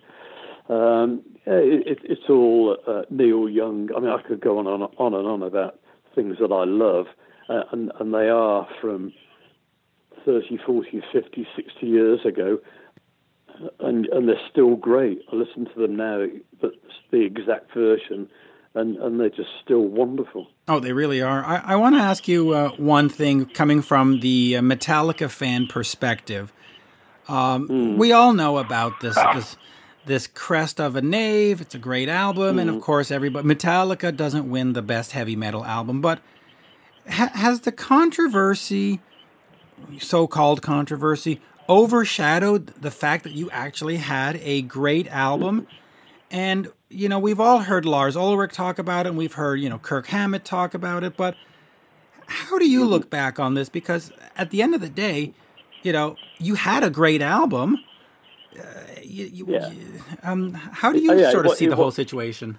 Um, 0.68 1.22
it, 1.46 1.86
it, 1.86 1.98
it's 2.04 2.28
all 2.28 2.76
uh, 2.86 3.02
Neil 3.10 3.48
Young. 3.48 3.88
I 3.96 4.00
mean, 4.00 4.10
I 4.10 4.22
could 4.22 4.40
go 4.40 4.58
on 4.58 4.66
and 4.66 4.88
on 4.98 5.14
and 5.14 5.26
on 5.26 5.42
about 5.42 5.80
things 6.14 6.36
that 6.40 6.52
I 6.52 6.64
love, 6.64 7.06
uh, 7.48 7.62
and, 7.72 7.90
and 7.98 8.12
they 8.12 8.28
are 8.28 8.68
from 8.80 9.12
30, 10.24 10.58
40, 10.64 11.02
50, 11.12 11.46
60 11.56 11.86
years 11.86 12.20
ago, 12.24 12.58
and, 13.80 14.06
and 14.06 14.28
they're 14.28 14.36
still 14.50 14.76
great. 14.76 15.22
I 15.32 15.36
listen 15.36 15.66
to 15.66 15.80
them 15.80 15.96
now, 15.96 16.26
but 16.60 16.72
the 17.10 17.24
exact 17.24 17.74
version, 17.74 18.28
and, 18.74 18.96
and 18.96 19.18
they're 19.18 19.30
just 19.30 19.50
still 19.64 19.82
wonderful. 19.82 20.48
Oh, 20.68 20.80
they 20.80 20.92
really 20.92 21.20
are. 21.20 21.44
I, 21.44 21.62
I 21.64 21.76
want 21.76 21.96
to 21.96 22.00
ask 22.00 22.28
you 22.28 22.50
uh, 22.50 22.70
one 22.76 23.08
thing 23.08 23.46
coming 23.46 23.82
from 23.82 24.20
the 24.20 24.56
uh, 24.56 24.60
Metallica 24.60 25.30
fan 25.30 25.66
perspective. 25.66 26.52
Um, 27.28 27.66
hmm. 27.66 27.96
We 27.96 28.12
all 28.12 28.32
know 28.32 28.58
about 28.58 29.00
this 29.00 29.16
ah. 29.16 29.34
this 29.34 29.56
this 30.06 30.26
crest 30.26 30.80
of 30.80 30.96
a 30.96 31.02
knave. 31.02 31.60
It's 31.60 31.74
a 31.74 31.78
great 31.78 32.08
album, 32.08 32.58
and 32.58 32.68
of 32.68 32.76
hmm. 32.76 32.82
course, 32.82 33.10
everybody 33.10 33.46
Metallica 33.46 34.14
doesn't 34.14 34.48
win 34.48 34.72
the 34.72 34.82
best 34.82 35.12
heavy 35.12 35.36
metal 35.36 35.64
album, 35.64 36.00
but 36.00 36.20
ha- 37.08 37.30
has 37.34 37.60
the 37.60 37.72
controversy, 37.72 39.00
so-called 39.98 40.62
controversy, 40.62 41.40
overshadowed 41.68 42.68
the 42.80 42.90
fact 42.90 43.24
that 43.24 43.32
you 43.32 43.50
actually 43.50 43.98
had 43.98 44.36
a 44.42 44.62
great 44.62 45.06
album? 45.08 45.66
And 46.30 46.72
you 46.88 47.08
know, 47.08 47.18
we've 47.18 47.40
all 47.40 47.60
heard 47.60 47.84
Lars 47.84 48.16
Ulrich 48.16 48.52
talk 48.52 48.78
about 48.78 49.06
it, 49.06 49.10
and 49.10 49.18
we've 49.18 49.34
heard 49.34 49.60
you 49.60 49.68
know 49.68 49.78
Kirk 49.78 50.06
Hammett 50.08 50.44
talk 50.44 50.74
about 50.74 51.04
it. 51.04 51.16
But 51.16 51.36
how 52.26 52.58
do 52.58 52.68
you 52.68 52.84
hmm. 52.84 52.90
look 52.90 53.10
back 53.10 53.38
on 53.38 53.54
this? 53.54 53.68
Because 53.68 54.12
at 54.36 54.50
the 54.50 54.62
end 54.62 54.74
of 54.74 54.80
the 54.80 54.88
day, 54.88 55.34
you 55.82 55.92
know, 55.92 56.16
you 56.38 56.54
had 56.54 56.82
a 56.84 56.90
great 56.90 57.22
album. 57.22 57.78
Uh, 58.58 58.62
you, 59.02 59.26
you, 59.26 59.46
Yeah. 59.48 59.70
you- 59.70 60.00
um, 60.22 60.52
how 60.54 60.92
do 60.92 60.98
you 61.00 61.10
Oh, 61.12 61.14
yeah, 61.14 61.30
sort 61.30 61.46
of 61.46 61.52
it 61.52 61.58
see 61.58 61.66
the 61.66 61.72
it 61.72 61.76
whole 61.76 61.90
situation? 61.90 62.58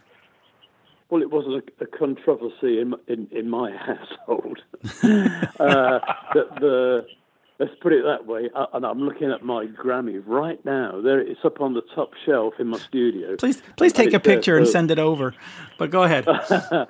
Well, 1.09 1.21
it 1.21 1.29
wasn't 1.29 1.55
a, 1.79 1.83
a 1.83 1.87
controversy 1.87 2.79
in, 2.79 2.93
in 3.07 3.27
in 3.31 3.49
my 3.49 3.71
household. 3.89 4.59
uh, 5.03 5.99
the, 6.33 6.47
the 6.59 7.05
let's 7.59 7.73
put 7.81 7.91
it 7.93 8.03
that 8.05 8.25
way. 8.25 8.49
Uh, 8.55 8.67
and 8.73 8.85
I'm 8.85 9.01
looking 9.01 9.29
at 9.29 9.43
my 9.43 9.65
Grammy 9.65 10.23
right 10.25 10.63
now. 10.65 11.01
There, 11.01 11.19
it's 11.19 11.43
up 11.43 11.59
on 11.59 11.73
the 11.73 11.81
top 11.93 12.11
shelf 12.25 12.53
in 12.59 12.67
my 12.67 12.79
studio. 12.79 13.35
Please, 13.35 13.61
please 13.75 13.91
take 13.93 14.13
a 14.13 14.15
it's 14.15 14.25
there 14.25 14.35
picture 14.37 14.57
and 14.57 14.67
send 14.67 14.89
it 14.89 14.99
over. 14.99 15.35
But 15.77 15.91
go 15.91 16.03
ahead. 16.03 16.25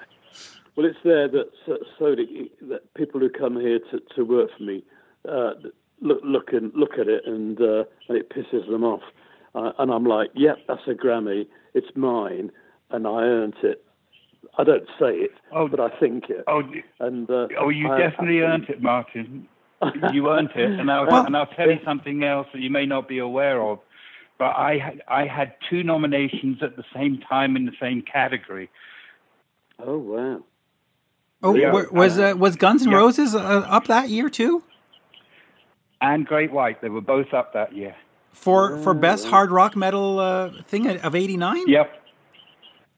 Well, 0.77 0.85
it's 0.85 0.97
there 1.03 1.27
that 1.27 1.49
so, 1.65 1.77
so 1.99 2.15
that, 2.15 2.49
that 2.69 2.93
people 2.93 3.19
who 3.19 3.29
come 3.29 3.59
here 3.59 3.79
to, 3.91 3.99
to 4.15 4.23
work 4.23 4.51
for 4.57 4.63
me 4.63 4.85
uh, 5.27 5.51
look 6.01 6.19
look 6.23 6.51
and 6.53 6.71
look 6.75 6.93
at 6.99 7.07
it 7.07 7.23
and 7.25 7.59
uh, 7.61 7.83
and 8.09 8.17
it 8.17 8.29
pisses 8.29 8.69
them 8.69 8.83
off. 8.83 9.01
Uh, 9.55 9.71
and 9.79 9.91
I'm 9.91 10.05
like, 10.05 10.29
yep, 10.33 10.57
that's 10.67 10.81
a 10.87 10.91
Grammy. 10.93 11.45
It's 11.73 11.95
mine, 11.95 12.51
and 12.89 13.05
I 13.07 13.21
earned 13.23 13.55
it. 13.63 13.83
I 14.57 14.63
don't 14.63 14.87
say 14.99 15.13
it, 15.15 15.31
Oh. 15.53 15.67
but 15.67 15.79
I 15.79 15.89
think 15.99 16.25
it. 16.29 16.43
Oh, 16.47 16.63
And 16.99 17.29
uh, 17.29 17.47
oh, 17.59 17.69
you 17.69 17.89
I- 17.89 17.97
definitely 17.99 18.41
I- 18.41 18.45
earned 18.47 18.69
it, 18.69 18.81
Martin. 18.81 19.47
You 20.13 20.29
earned 20.29 20.51
it, 20.55 20.79
and 20.79 20.91
I'll, 20.91 21.07
Well- 21.07 21.25
and 21.25 21.35
I'll 21.35 21.47
tell 21.47 21.69
you 21.69 21.79
something 21.83 22.23
else 22.23 22.47
that 22.53 22.61
you 22.61 22.69
may 22.69 22.85
not 22.85 23.07
be 23.07 23.17
aware 23.17 23.61
of. 23.61 23.79
But 24.37 24.55
I 24.55 24.77
had, 24.77 25.01
I 25.07 25.25
had 25.27 25.53
two 25.69 25.83
nominations 25.83 26.61
at 26.61 26.75
the 26.75 26.83
same 26.95 27.19
time 27.27 27.55
in 27.55 27.65
the 27.65 27.71
same 27.79 28.01
category. 28.03 28.69
Oh 29.83 29.97
wow! 29.97 30.43
Oh, 31.43 31.55
Yeah. 31.55 31.71
wa- 31.73 31.85
was 31.91 32.19
uh, 32.19 32.35
was 32.37 32.55
Guns 32.55 32.85
N' 32.85 32.91
Yeah. 32.91 32.97
Roses 32.97 33.33
uh, 33.35 33.39
up 33.67 33.87
that 33.87 34.09
year 34.09 34.29
too 34.29 34.63
and 36.01 36.25
Great 36.25 36.51
White. 36.51 36.81
They 36.81 36.89
were 36.89 37.01
both 37.01 37.33
up 37.33 37.53
that 37.53 37.73
year. 37.75 37.95
for 38.33 38.77
for 38.79 38.93
best 38.93 39.27
hard 39.27 39.51
rock 39.51 39.75
metal 39.75 40.19
uh, 40.19 40.51
thing 40.67 40.87
of 40.87 41.15
'89? 41.15 41.67
Yep. 41.67 41.97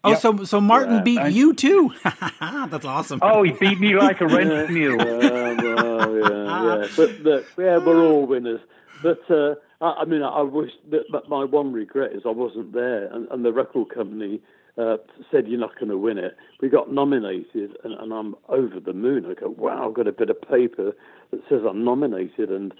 Oh, 0.05 0.09
Yep. 0.11 0.19
so 0.19 0.43
so 0.43 0.59
Martin 0.61 0.95
Yeah, 0.95 1.01
beat 1.03 1.19
and- 1.19 1.33
you 1.33 1.53
too. 1.53 1.91
That's 2.41 2.85
awesome. 2.85 3.19
Oh, 3.21 3.43
he 3.43 3.51
beat 3.53 3.79
me 3.79 3.95
like 3.95 4.19
a 4.21 4.27
rented 4.27 4.69
mule. 4.69 4.97
Yeah, 5.05 5.55
well, 5.61 6.15
yeah, 6.19 6.81
yeah. 6.81 6.87
But 6.97 7.19
look, 7.21 7.45
yeah, 7.57 7.77
we're 7.77 8.03
all 8.05 8.25
winners. 8.25 8.59
But 9.01 9.19
uh, 9.29 9.55
I, 9.81 10.01
I 10.01 10.05
mean, 10.05 10.21
I 10.23 10.41
wish 10.41 10.71
that 10.91 11.03
but 11.11 11.29
my 11.29 11.43
one 11.45 11.71
regret 11.73 12.11
is 12.13 12.23
I 12.25 12.29
wasn't 12.31 12.73
there, 12.73 13.05
and, 13.13 13.27
and 13.31 13.43
the 13.45 13.51
record 13.53 13.89
company 13.89 14.41
uh, 14.77 14.97
said 15.31 15.47
you're 15.47 15.59
not 15.59 15.75
going 15.75 15.89
to 15.89 15.97
win 15.97 16.17
it. 16.17 16.35
We 16.61 16.69
got 16.69 16.91
nominated, 16.91 17.77
and, 17.83 17.93
and 17.93 18.13
I'm 18.13 18.35
over 18.49 18.79
the 18.79 18.93
moon. 18.93 19.25
I 19.25 19.39
go, 19.39 19.49
wow, 19.49 19.87
I've 19.87 19.93
got 19.93 20.07
a 20.07 20.11
bit 20.11 20.29
of 20.29 20.41
paper 20.41 20.93
that 21.31 21.41
says 21.49 21.61
I'm 21.67 21.83
nominated, 21.83 22.49
and 22.49 22.73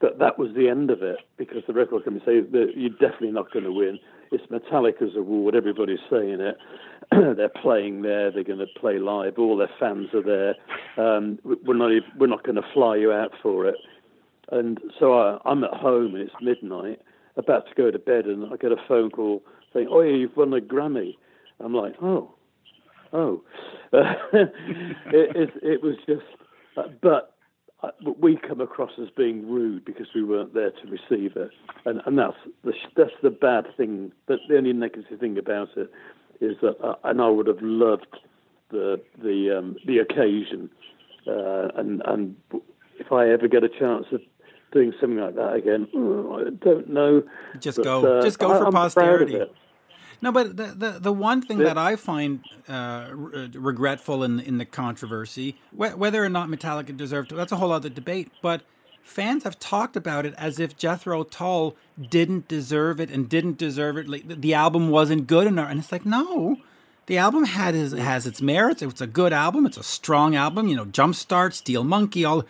but 0.00 0.18
that 0.20 0.38
was 0.38 0.50
the 0.54 0.68
end 0.68 0.90
of 0.90 1.02
it 1.02 1.18
because 1.38 1.62
the 1.66 1.72
record 1.72 2.04
company 2.04 2.24
say 2.24 2.40
that 2.40 2.72
you're 2.76 2.90
definitely 2.90 3.32
not 3.32 3.52
going 3.52 3.64
to 3.64 3.72
win. 3.72 3.98
It's 4.30 4.44
Metallica's 4.46 5.16
award. 5.16 5.56
Everybody's 5.56 5.98
saying 6.08 6.40
it. 6.40 6.56
they're 7.36 7.48
playing 7.48 8.02
there. 8.02 8.30
They're 8.30 8.44
going 8.44 8.60
to 8.60 8.66
play 8.78 8.98
live. 8.98 9.38
All 9.38 9.56
their 9.56 9.70
fans 9.80 10.08
are 10.14 10.22
there. 10.22 10.54
Um, 11.04 11.38
we're 11.42 11.74
not. 11.74 11.90
Even, 11.90 12.08
we're 12.16 12.26
not 12.28 12.44
going 12.44 12.56
to 12.56 12.68
fly 12.72 12.96
you 12.96 13.12
out 13.12 13.32
for 13.42 13.66
it. 13.66 13.76
And 14.52 14.78
so 14.98 15.18
I, 15.18 15.38
I'm 15.44 15.64
at 15.64 15.74
home 15.74 16.14
and 16.14 16.22
it's 16.22 16.34
midnight, 16.40 17.00
about 17.36 17.66
to 17.68 17.74
go 17.74 17.90
to 17.90 17.98
bed, 17.98 18.26
and 18.26 18.46
I 18.52 18.56
get 18.56 18.72
a 18.72 18.76
phone 18.86 19.10
call 19.10 19.42
saying, 19.72 19.88
"Oh, 19.90 20.00
yeah, 20.00 20.16
you've 20.16 20.36
won 20.36 20.52
a 20.52 20.60
Grammy." 20.60 21.16
I'm 21.60 21.74
like, 21.74 21.94
"Oh, 22.02 22.34
oh." 23.12 23.42
it, 23.92 24.52
it, 25.12 25.50
it 25.62 25.82
was 25.82 25.94
just, 26.06 26.22
uh, 26.76 26.82
but 27.00 27.34
uh, 27.82 27.90
we 28.18 28.36
come 28.36 28.60
across 28.60 28.90
as 29.00 29.08
being 29.16 29.48
rude 29.50 29.84
because 29.84 30.08
we 30.14 30.22
weren't 30.22 30.52
there 30.52 30.70
to 30.70 30.86
receive 30.90 31.36
it, 31.36 31.50
and 31.84 32.02
and 32.04 32.18
that's 32.18 32.36
the 32.64 32.72
that's 32.96 33.12
the 33.22 33.30
bad 33.30 33.66
thing. 33.76 34.12
But 34.26 34.40
the 34.48 34.56
only 34.58 34.72
negative 34.72 35.18
thing 35.20 35.38
about 35.38 35.68
it 35.76 35.90
is 36.40 36.56
that, 36.60 36.76
uh, 36.82 36.96
and 37.04 37.20
I 37.20 37.28
would 37.28 37.46
have 37.46 37.62
loved 37.62 38.18
the 38.70 39.00
the 39.22 39.58
um, 39.58 39.76
the 39.86 39.98
occasion, 39.98 40.70
uh, 41.26 41.68
and 41.76 42.02
and 42.04 42.36
if 42.98 43.12
I 43.12 43.28
ever 43.30 43.48
get 43.48 43.64
a 43.64 43.68
chance 43.68 44.06
of 44.12 44.20
doing 44.72 44.92
something 45.00 45.18
like 45.18 45.34
that 45.36 45.54
again, 45.54 45.88
I 45.94 46.50
don't 46.62 46.88
know. 46.90 47.22
Just 47.58 47.78
But, 47.78 47.84
go, 47.84 48.18
uh, 48.18 48.22
just 48.22 48.38
go 48.38 48.50
I- 48.50 48.58
for 48.58 48.66
I'm 48.66 48.72
posterity. 48.72 49.40
No, 50.20 50.32
but 50.32 50.56
the 50.56 50.66
the, 50.76 50.90
the 51.00 51.12
one 51.12 51.42
thing 51.42 51.58
that 51.58 51.78
I 51.78 51.96
find 51.96 52.40
uh, 52.68 52.72
r- 52.72 53.34
uh, 53.34 53.48
regretful 53.54 54.24
in 54.24 54.40
in 54.40 54.58
the 54.58 54.64
controversy, 54.64 55.56
wh- 55.70 55.96
whether 55.96 56.24
or 56.24 56.28
not 56.28 56.48
Metallica 56.48 56.96
deserved 56.96 57.28
to, 57.30 57.34
that's 57.36 57.52
a 57.52 57.56
whole 57.56 57.70
other 57.72 57.88
debate. 57.88 58.30
But 58.42 58.62
fans 59.02 59.44
have 59.44 59.58
talked 59.58 59.96
about 59.96 60.26
it 60.26 60.34
as 60.36 60.58
if 60.58 60.76
Jethro 60.76 61.22
Tull 61.24 61.76
didn't 62.10 62.48
deserve 62.48 63.00
it 63.00 63.10
and 63.10 63.28
didn't 63.28 63.58
deserve 63.58 63.96
it. 63.96 64.08
Like 64.08 64.26
the- 64.28 64.34
the 64.34 64.54
album 64.54 64.88
wasn't 64.90 65.26
good 65.26 65.46
enough, 65.46 65.70
and 65.70 65.78
it's 65.80 65.92
like 65.92 66.04
no. 66.06 66.56
The 67.06 67.16
album 67.16 67.44
had 67.44 67.74
his, 67.74 67.92
has 67.92 68.26
its 68.26 68.42
merits. 68.42 68.82
It's 68.82 69.00
a 69.00 69.06
good 69.06 69.32
album. 69.32 69.64
It's 69.64 69.78
a 69.78 69.82
strong 69.82 70.36
album. 70.36 70.68
You 70.68 70.76
know, 70.76 70.84
Jumpstart, 70.84 71.54
Steel 71.54 71.82
Monkey, 71.82 72.22
all 72.24 72.44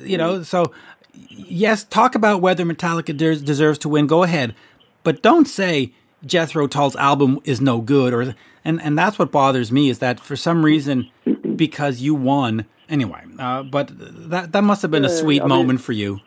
you 0.00 0.16
know, 0.16 0.42
so 0.42 0.72
yes, 1.14 1.84
talk 1.84 2.14
about 2.14 2.40
whether 2.40 2.64
Metallica 2.64 3.16
des- 3.16 3.40
deserves 3.44 3.78
to 3.80 3.88
win. 3.88 4.06
Go 4.06 4.22
ahead, 4.22 4.54
but 5.02 5.22
don't 5.22 5.46
say 5.46 5.92
Jethro 6.26 6.66
Tull's 6.66 6.96
album 6.96 7.40
is 7.44 7.60
no 7.60 7.80
good 7.80 8.12
or 8.12 8.34
and 8.64 8.80
and 8.82 8.98
that's 8.98 9.18
what 9.18 9.30
bothers 9.30 9.70
me 9.70 9.88
is 9.88 9.98
that 10.00 10.18
for 10.20 10.36
some 10.36 10.64
reason, 10.64 11.08
because 11.56 12.00
you 12.00 12.14
won 12.14 12.66
anyway. 12.88 13.22
Uh, 13.38 13.62
but 13.62 13.90
that 14.30 14.52
that 14.52 14.64
must 14.64 14.82
have 14.82 14.90
been 14.90 15.04
a 15.04 15.08
Yeah, 15.08 15.20
sweet 15.20 15.40
I 15.42 15.44
mean- 15.46 15.56
moment 15.56 15.80
for 15.80 15.92
you. 15.92 16.20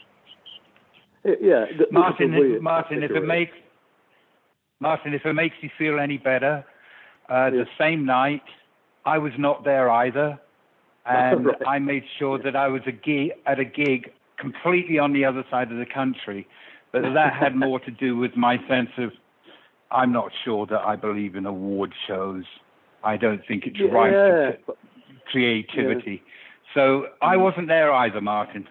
yeah, 1.26 1.66
th- 1.66 1.78
this 1.78 1.82
is 1.82 1.88
a 1.90 1.94
Martin, 1.94 2.32
weird 2.36 2.62
Martin, 2.62 3.04
if 3.04 3.12
it 3.12 3.26
makes 3.26 3.52
Martin, 4.80 5.14
if 5.14 5.26
it 5.26 5.34
makes 5.34 5.56
you 5.62 5.70
feel 5.78 6.00
any 6.00 6.18
better, 6.18 6.64
uh, 7.28 7.50
the 7.50 7.66
same 7.78 8.06
night 8.06 8.44
I 9.06 9.18
was 9.18 9.34
not 9.38 9.64
there 9.66 9.90
either, 9.90 10.40
and 11.06 11.46
Right. 11.48 11.56
I 11.68 11.80
made 11.80 12.04
sure 12.18 12.38
that 12.40 12.56
I 12.56 12.68
was 12.68 12.82
a 12.86 12.92
gig, 12.92 13.32
at 13.46 13.60
a 13.60 13.66
gig 13.66 14.12
completely 14.38 15.00
on 15.00 15.12
the 15.14 15.26
other 15.26 15.44
side 15.52 15.72
of 15.72 15.78
the 15.78 15.86
country. 15.86 16.48
But 16.92 17.02
that 17.14 17.34
had 17.34 17.56
more 17.56 17.80
to 17.82 17.92
do 17.92 18.16
with 18.18 18.36
my 18.36 18.58
sense 18.68 18.90
of 18.98 19.12
I'm 19.92 20.12
not 20.12 20.32
sure 20.44 20.66
that 20.68 20.80
I 20.82 20.96
believe 20.96 21.36
in 21.36 21.46
award 21.46 21.94
shows. 22.08 22.44
I 23.04 23.18
don't 23.18 23.42
think 23.48 23.66
it's 23.66 23.80
right 23.92 24.12
yeah, 24.12 24.52
to 24.52 24.58
but- 24.68 24.78
creativity. 25.32 26.22
So 26.74 27.08
I 27.22 27.36
Mm. 27.36 27.42
wasn't 27.42 27.68
there 27.68 27.92
either, 27.92 28.22
Martin. 28.22 28.68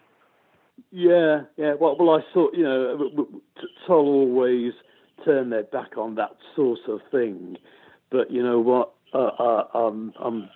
Yeah, 0.93 1.43
yeah. 1.57 1.75
Well, 1.75 1.97
well, 1.99 2.11
I 2.17 2.23
thought 2.33 2.55
you 2.55 2.63
know, 2.63 2.93
w- 2.93 3.11
w- 3.11 3.41
t- 3.61 3.67
Tull 3.87 4.07
always 4.07 4.73
turn 5.25 5.51
their 5.51 5.65
back 5.65 5.99
on 5.99 6.15
that 6.15 6.37
sort 6.55 6.79
of 6.89 7.03
thing, 7.11 7.57
but 8.11 8.31
you 8.31 8.43
know 8.43 8.61
what? 8.61 8.91
Uh, 9.13 9.31
uh, 9.39 9.65
um, 9.75 10.13
I'm 10.21 10.49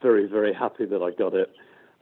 very, 0.00 0.26
very 0.26 0.52
happy 0.54 0.86
that 0.86 1.02
I 1.02 1.10
got 1.10 1.34
it, 1.34 1.52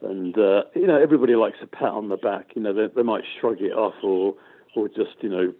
and 0.03 0.37
uh, 0.39 0.65
you 0.75 0.87
know, 0.87 0.97
everybody 1.01 1.35
likes 1.35 1.59
a 1.63 1.67
pat 1.67 1.89
on 1.91 2.09
the 2.09 2.17
back. 2.17 2.55
You 2.55 2.63
know, 2.63 2.73
they, 2.73 2.87
they 2.95 3.03
might 3.03 3.25
shrug 3.41 3.61
it 3.61 3.73
off 3.73 3.95
or 4.03 4.35
or 4.77 4.89
just 4.89 5.17
you 5.23 5.29
know 5.29 5.53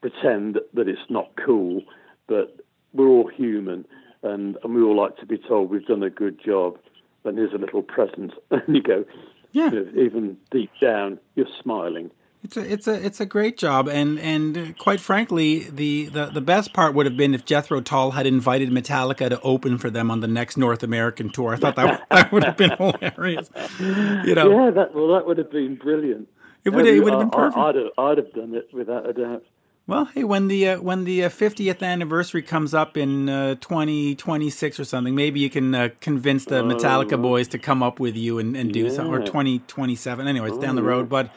pretend 0.00 0.58
that 0.74 0.88
it's 0.88 1.10
not 1.10 1.30
cool, 1.36 1.82
but 2.28 2.56
we're 2.92 3.08
all 3.08 3.26
human, 3.28 3.84
and 4.22 4.56
and 4.62 4.74
we 4.74 4.82
all 4.82 4.96
like 4.96 5.16
to 5.16 5.26
be 5.26 5.38
told 5.38 5.70
we've 5.70 5.84
done 5.86 6.02
a 6.04 6.10
good 6.10 6.38
job. 6.42 6.78
And 7.24 7.36
here's 7.36 7.52
a 7.52 7.58
little 7.58 7.82
present, 7.82 8.32
and 8.50 8.62
you 8.68 8.80
go, 8.82 9.04
Yeah. 9.52 9.70
you 9.72 9.84
know, 9.84 10.00
even 10.02 10.36
deep 10.50 10.70
down, 10.80 11.18
you're 11.34 11.48
smiling. 11.62 12.10
It's 12.44 12.56
a 12.56 12.72
it's 12.72 12.86
a 12.86 13.04
it's 13.04 13.20
a 13.20 13.26
great 13.26 13.58
job, 13.58 13.88
and 13.88 14.18
and 14.20 14.78
quite 14.78 15.00
frankly, 15.00 15.64
the, 15.68 16.06
the 16.06 16.26
the 16.26 16.40
best 16.40 16.72
part 16.72 16.94
would 16.94 17.04
have 17.04 17.16
been 17.16 17.34
if 17.34 17.44
Jethro 17.44 17.80
Tull 17.80 18.12
had 18.12 18.26
invited 18.26 18.70
Metallica 18.70 19.28
to 19.28 19.40
open 19.40 19.76
for 19.76 19.90
them 19.90 20.08
on 20.10 20.20
the 20.20 20.28
next 20.28 20.56
North 20.56 20.84
American 20.84 21.30
tour. 21.30 21.54
I 21.54 21.56
thought 21.56 21.74
that 21.74 22.06
that 22.10 22.30
would 22.32 22.44
have 22.44 22.56
been 22.56 22.70
hilarious. 22.78 23.50
You 23.80 24.34
know, 24.36 24.50
Yeah, 24.66 24.70
that 24.70 24.94
well, 24.94 25.08
that 25.14 25.26
would 25.26 25.38
have 25.38 25.50
been 25.50 25.74
brilliant. 25.74 26.28
It 26.64 26.70
would- 26.70 26.86
Yeah, 26.86 26.92
it 26.92 27.00
would 27.04 27.12
have 27.12 27.30
been 27.30 27.40
I- 27.40 27.44
I- 27.46 27.50
perfect. 27.50 27.58
I'd 27.58 27.74
have, 27.74 27.86
I'd 27.98 28.18
have 28.18 28.32
done 28.32 28.54
it 28.54 28.68
without 28.72 29.08
a 29.10 29.12
doubt. 29.12 29.42
Well, 29.88 30.04
hey, 30.04 30.22
when 30.22 30.48
the 30.48 30.68
uh, 30.68 30.82
when 30.82 31.04
the 31.04 31.24
uh, 31.24 31.28
50th 31.30 31.82
anniversary 31.82 32.42
comes 32.42 32.74
up 32.74 32.98
in 32.98 33.30
uh, 33.30 33.54
2026 33.54 34.78
or 34.78 34.84
something, 34.84 35.14
maybe 35.14 35.40
you 35.40 35.48
can 35.48 35.74
uh, 35.74 35.88
convince 36.02 36.44
the 36.44 36.62
Metallica 36.62 37.20
boys 37.20 37.48
to 37.48 37.58
come 37.58 37.82
up 37.82 37.98
with 37.98 38.14
you 38.14 38.38
and, 38.38 38.54
and 38.54 38.70
do 38.70 38.90
something, 38.90 39.10
or 39.10 39.20
2027. 39.24 40.28
Anyway, 40.28 40.48
it's 40.48 40.58
down 40.58 40.76
the 40.76 40.82
road, 40.82 41.08
but 41.08 41.28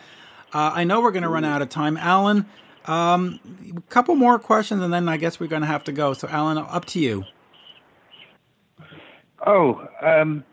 uh, 0.51 0.71
I 0.75 0.83
know 0.83 0.99
we're 0.99 1.13
going 1.13 1.23
to 1.23 1.29
run 1.29 1.45
out 1.45 1.61
of 1.61 1.69
time. 1.69 1.95
Alan, 1.95 2.45
um, 2.87 3.39
a 3.73 3.81
couple 3.83 4.15
more 4.15 4.37
questions, 4.37 4.83
and 4.83 4.91
then 4.91 5.07
I 5.07 5.15
guess 5.15 5.39
we're 5.39 5.47
going 5.47 5.61
to 5.61 5.67
have 5.69 5.85
to 5.85 5.93
go. 5.93 6.11
So, 6.11 6.27
Alan, 6.27 6.57
up 6.57 6.83
to 6.87 6.99
you. 6.99 7.23
Oh, 9.47 9.87
um, 10.01 10.43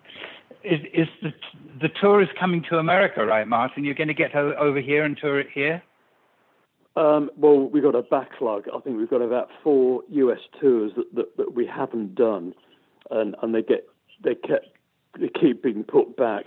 is 0.63 0.79
is 0.95 1.09
the 1.21 1.33
the 1.81 1.89
tour 2.01 2.23
is 2.23 2.29
coming 2.39 2.65
to 2.71 2.79
America, 2.79 3.27
right, 3.27 3.49
Martin? 3.49 3.85
You're 3.85 3.95
going 3.95 4.07
to 4.07 4.15
get 4.15 4.37
over 4.37 4.81
here 4.81 5.03
and 5.03 5.19
tour 5.21 5.41
it 5.41 5.49
here. 5.53 5.83
Um, 6.99 7.31
well, 7.37 7.69
we've 7.69 7.85
got 7.85 7.95
a 7.95 8.03
backlog. 8.03 8.65
I 8.75 8.81
think 8.81 8.97
we've 8.97 9.09
got 9.09 9.23
about 9.23 9.51
four 9.63 10.03
US 10.11 10.41
tours 10.61 10.91
that, 10.97 11.15
that, 11.15 11.37
that 11.37 11.55
we 11.55 11.65
haven't 11.65 12.17
done, 12.17 12.55
and, 13.13 13.37
and 13.41 13.55
they 13.55 13.63
get 13.63 13.87
they 14.25 14.35
kept 14.35 14.67
they 15.19 15.29
keep 15.29 15.63
being 15.63 15.85
put 15.85 16.17
back. 16.17 16.47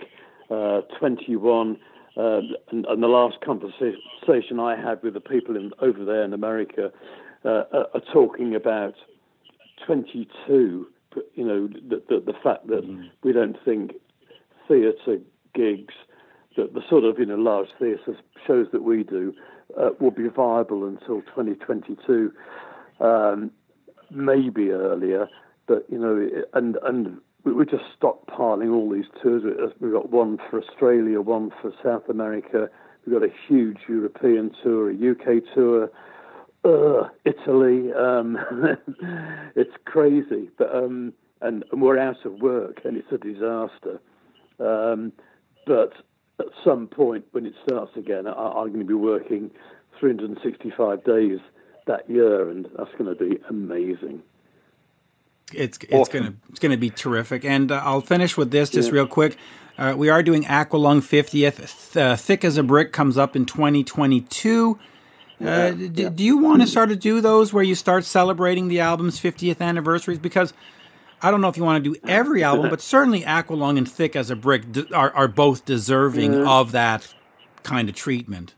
Uh, 0.50 0.82
Twenty 0.98 1.36
one, 1.36 1.78
uh, 2.18 2.40
and, 2.70 2.84
and 2.84 3.02
the 3.02 3.06
last 3.06 3.40
conversation 3.40 4.60
I 4.60 4.76
had 4.76 5.02
with 5.02 5.14
the 5.14 5.20
people 5.20 5.56
in, 5.56 5.72
over 5.80 6.04
there 6.04 6.22
in 6.22 6.34
America 6.34 6.92
uh, 7.46 7.48
are, 7.72 7.86
are 7.94 8.02
talking 8.12 8.54
about 8.54 8.92
twenty 9.86 10.28
two. 10.46 10.86
You 11.34 11.46
know, 11.46 11.66
the, 11.68 12.02
the 12.10 12.20
the 12.26 12.38
fact 12.44 12.66
that 12.66 12.84
we 13.24 13.32
don't 13.32 13.56
think 13.64 13.92
theatre 14.68 15.16
gigs, 15.54 15.94
that 16.58 16.74
the 16.74 16.82
sort 16.90 17.04
of 17.04 17.18
you 17.18 17.24
know 17.24 17.36
large 17.36 17.68
theatre 17.78 18.18
shows 18.46 18.66
that 18.72 18.82
we 18.82 19.02
do, 19.02 19.32
uh, 19.78 19.90
will 20.00 20.10
be 20.10 20.28
viable 20.28 20.86
until 20.86 21.22
2022, 21.22 22.32
um, 23.00 23.50
maybe 24.10 24.70
earlier. 24.70 25.28
But 25.66 25.86
you 25.88 25.98
know, 25.98 26.28
and 26.54 26.76
and 26.82 27.18
we- 27.44 27.52
we're 27.52 27.64
just 27.64 27.84
stockpiling 28.00 28.72
all 28.72 28.90
these 28.90 29.06
tours. 29.22 29.42
We've 29.80 29.92
got 29.92 30.10
one 30.10 30.38
for 30.50 30.60
Australia, 30.60 31.20
one 31.20 31.50
for 31.60 31.72
South 31.82 32.08
America. 32.08 32.68
We've 33.04 33.18
got 33.18 33.28
a 33.28 33.32
huge 33.48 33.78
European 33.88 34.50
tour, 34.62 34.90
a 34.90 34.94
UK 34.94 35.40
tour. 35.54 35.90
Uh, 36.64 37.08
Italy, 37.24 37.92
um, 37.92 38.38
it's 39.56 39.74
crazy, 39.84 40.48
but 40.58 40.72
um, 40.74 41.12
and, 41.40 41.64
and 41.72 41.82
we're 41.82 41.98
out 41.98 42.24
of 42.24 42.40
work, 42.40 42.80
and 42.84 42.96
it's 42.96 43.10
a 43.10 43.18
disaster. 43.18 44.00
Um, 44.60 45.12
but 45.66 45.92
at 46.42 46.52
some 46.64 46.86
point, 46.86 47.24
when 47.32 47.46
it 47.46 47.54
starts 47.66 47.96
again, 47.96 48.26
I, 48.26 48.32
I'm 48.32 48.68
going 48.68 48.80
to 48.80 48.84
be 48.84 48.94
working 48.94 49.50
365 50.00 51.04
days 51.04 51.38
that 51.86 52.08
year, 52.08 52.48
and 52.50 52.66
that's 52.76 52.90
going 52.98 53.14
to 53.14 53.14
be 53.14 53.38
amazing. 53.48 54.22
It's 55.54 55.78
it's 55.90 56.08
gonna 56.08 56.34
it's 56.48 56.60
gonna 56.60 56.78
be 56.78 56.88
terrific, 56.88 57.44
and 57.44 57.70
uh, 57.70 57.82
I'll 57.84 58.00
finish 58.00 58.38
with 58.38 58.50
this 58.50 58.70
just 58.70 58.90
real 58.90 59.06
quick. 59.06 59.36
Uh, 59.76 59.94
we 59.96 60.08
are 60.08 60.22
doing 60.22 60.44
Aqualung 60.44 61.00
50th. 61.02 61.92
Th- 61.92 61.96
uh, 61.96 62.16
Thick 62.16 62.44
as 62.44 62.56
a 62.56 62.62
Brick 62.62 62.92
comes 62.92 63.18
up 63.18 63.36
in 63.36 63.44
2022. 63.44 64.78
Uh, 65.44 65.70
d- 65.72 65.88
Do 66.08 66.24
you 66.24 66.38
want 66.38 66.62
to 66.62 66.68
start 66.68 66.88
to 66.90 66.96
do 66.96 67.20
those 67.20 67.52
where 67.52 67.64
you 67.64 67.74
start 67.74 68.04
celebrating 68.04 68.68
the 68.68 68.80
album's 68.80 69.20
50th 69.20 69.60
anniversaries? 69.60 70.18
Because 70.18 70.54
I 71.22 71.30
don't 71.30 71.40
know 71.40 71.48
if 71.48 71.56
you 71.56 71.64
want 71.64 71.82
to 71.82 71.94
do 71.94 71.98
every 72.06 72.42
album, 72.50 72.68
but 72.68 72.80
certainly 72.80 73.22
Aqualung 73.22 73.78
and 73.78 73.90
Thick 73.90 74.16
as 74.16 74.30
a 74.30 74.36
Brick 74.36 74.64
are, 74.92 75.12
are 75.12 75.28
both 75.28 75.64
deserving 75.64 76.34
of 76.34 76.72
that 76.72 77.14
kind 77.62 77.88
of 77.88 77.94
treatment. 77.94 78.54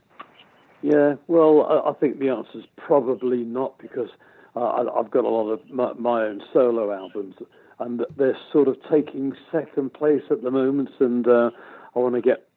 Yeah, 0.81 1.15
well, 1.27 1.63
I, 1.63 1.89
I 1.89 1.93
think 1.93 2.19
the 2.19 2.29
answer 2.29 2.59
is 2.59 2.65
probably 2.77 3.43
not 3.43 3.77
because 3.77 4.09
uh, 4.55 4.59
I, 4.59 4.99
I've 4.99 5.11
got 5.11 5.25
a 5.25 5.29
lot 5.29 5.49
of 5.49 5.67
my, 5.69 5.93
my 5.93 6.23
own 6.23 6.41
solo 6.53 6.91
albums, 6.91 7.35
and 7.79 8.05
they're 8.17 8.37
sort 8.51 8.67
of 8.67 8.77
taking 8.89 9.33
second 9.51 9.93
place 9.93 10.23
at 10.29 10.41
the 10.41 10.51
moment, 10.51 10.89
and 10.99 11.27
uh, 11.27 11.51
I 11.95 11.99
want 11.99 12.15
to 12.15 12.21
get 12.21 12.47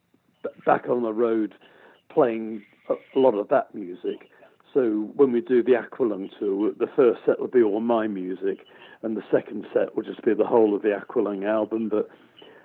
b- 0.43 0.51
back 0.65 0.89
on 0.89 1.03
the 1.03 1.13
road 1.13 1.55
playing 2.11 2.65
a 2.89 3.19
lot 3.19 3.35
of 3.35 3.49
that 3.49 3.75
music. 3.75 4.29
So 4.75 5.11
when 5.15 5.33
we 5.33 5.41
do 5.41 5.63
the 5.63 5.73
Aqualung 5.73 6.31
tour, 6.39 6.73
the 6.79 6.89
first 6.95 7.21
set 7.25 7.41
will 7.41 7.49
be 7.49 7.63
all 7.63 7.81
my 7.81 8.07
music, 8.07 8.67
and 9.03 9.17
the 9.17 9.25
second 9.31 9.67
set 9.73 9.97
will 9.97 10.03
just 10.03 10.23
be 10.23 10.35
the 10.35 10.47
whole 10.47 10.75
of 10.75 10.83
the 10.83 10.89
Aqualung 10.89 11.45
album. 11.47 11.89
But 11.89 12.09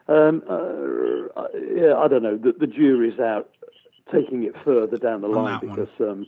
um, 0.07 0.43
uh, 0.49 1.47
yeah, 1.75 1.95
I 1.95 2.07
don't 2.07 2.23
know. 2.23 2.37
The, 2.37 2.53
the 2.59 2.67
jury's 2.67 3.19
out, 3.19 3.49
taking 4.11 4.43
it 4.43 4.53
further 4.65 4.97
down 4.97 5.21
the 5.21 5.27
line 5.27 5.59
because 5.61 5.87
um, 5.99 6.27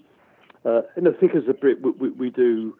uh, 0.66 0.82
in 0.96 1.08
a 1.08 1.12
thick 1.12 1.32
as 1.36 1.44
a 1.50 1.54
brick, 1.54 1.78
we, 1.82 1.92
we, 1.92 2.10
we 2.10 2.30
do 2.30 2.76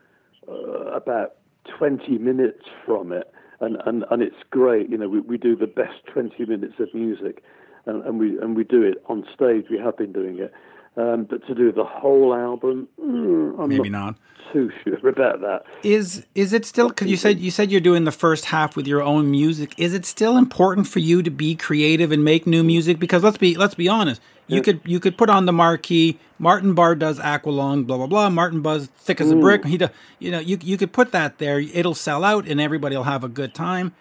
uh, 0.48 0.92
about 0.92 1.36
20 1.78 2.18
minutes 2.18 2.64
from 2.86 3.12
it, 3.12 3.32
and, 3.60 3.78
and, 3.86 4.06
and 4.10 4.22
it's 4.22 4.36
great. 4.50 4.90
You 4.90 4.98
know, 4.98 5.10
we, 5.10 5.20
we 5.20 5.38
do 5.38 5.56
the 5.56 5.68
best 5.68 6.06
20 6.14 6.46
minutes 6.46 6.76
of 6.80 6.94
music, 6.94 7.44
and, 7.86 8.04
and 8.06 8.20
we 8.20 8.40
and 8.40 8.56
we 8.56 8.64
do 8.64 8.82
it 8.82 9.04
on 9.08 9.26
stage. 9.34 9.66
We 9.70 9.78
have 9.80 9.98
been 9.98 10.14
doing 10.14 10.40
it, 10.40 10.54
um, 10.98 11.26
but 11.30 11.46
to 11.48 11.56
do 11.56 11.72
the 11.72 11.84
whole 11.84 12.34
album, 12.34 12.88
mm, 13.00 13.60
I'm 13.60 13.70
Maybe 13.70 13.90
not 13.90 14.06
not. 14.06 14.16
too 14.54 14.72
sure 14.84 15.10
about 15.10 15.42
that. 15.42 15.64
Is 15.84 16.26
is 16.36 16.54
it 16.54 16.66
still? 16.66 16.90
Because 16.90 17.08
you 17.08 17.18
said 17.18 17.40
you 17.40 17.52
said 17.52 17.72
you're 17.72 17.82
doing 17.82 18.04
the 18.06 18.12
first 18.12 18.46
half 18.46 18.76
with 18.76 18.88
your 18.88 19.02
own 19.02 19.30
music. 19.30 19.74
Is 19.78 19.94
it 19.94 20.06
still 20.06 20.38
important 20.38 20.88
for 20.88 21.00
you 21.00 21.22
to 21.24 21.30
be 21.32 21.56
creative 21.56 22.12
and 22.12 22.24
make 22.24 22.48
new 22.48 22.64
music? 22.64 23.00
Because 23.00 23.24
let's 23.24 23.38
be 23.38 23.56
let's 23.56 23.76
be 23.76 23.88
honest. 23.88 24.22
You 24.48 24.62
could 24.62 24.82
you 24.86 25.00
could 25.00 25.18
put 25.18 25.30
on 25.30 25.46
the 25.48 25.54
marquee. 25.54 26.20
Martin 26.38 26.76
Barre 26.76 26.96
does 26.96 27.18
Aqualung, 27.20 27.88
blah 27.88 27.98
blah 27.98 28.08
blah. 28.08 28.30
Martin 28.30 28.62
Buzz 28.62 28.88
thick 28.98 29.20
as 29.20 29.32
a 29.32 29.36
brick. 29.36 29.66
He 29.66 29.78
does. 29.78 29.90
You 30.20 30.32
know, 30.32 30.40
you 30.40 30.58
you 30.62 30.78
could 30.78 30.94
put 30.94 31.12
that 31.14 31.40
there. 31.40 31.60
It'll 31.60 31.96
sell 31.96 32.24
out, 32.24 32.48
and 32.48 32.62
everybody 32.62 32.96
will 32.96 33.06
have 33.06 33.24
a 33.24 33.30
good 33.30 33.56
time. 33.56 33.94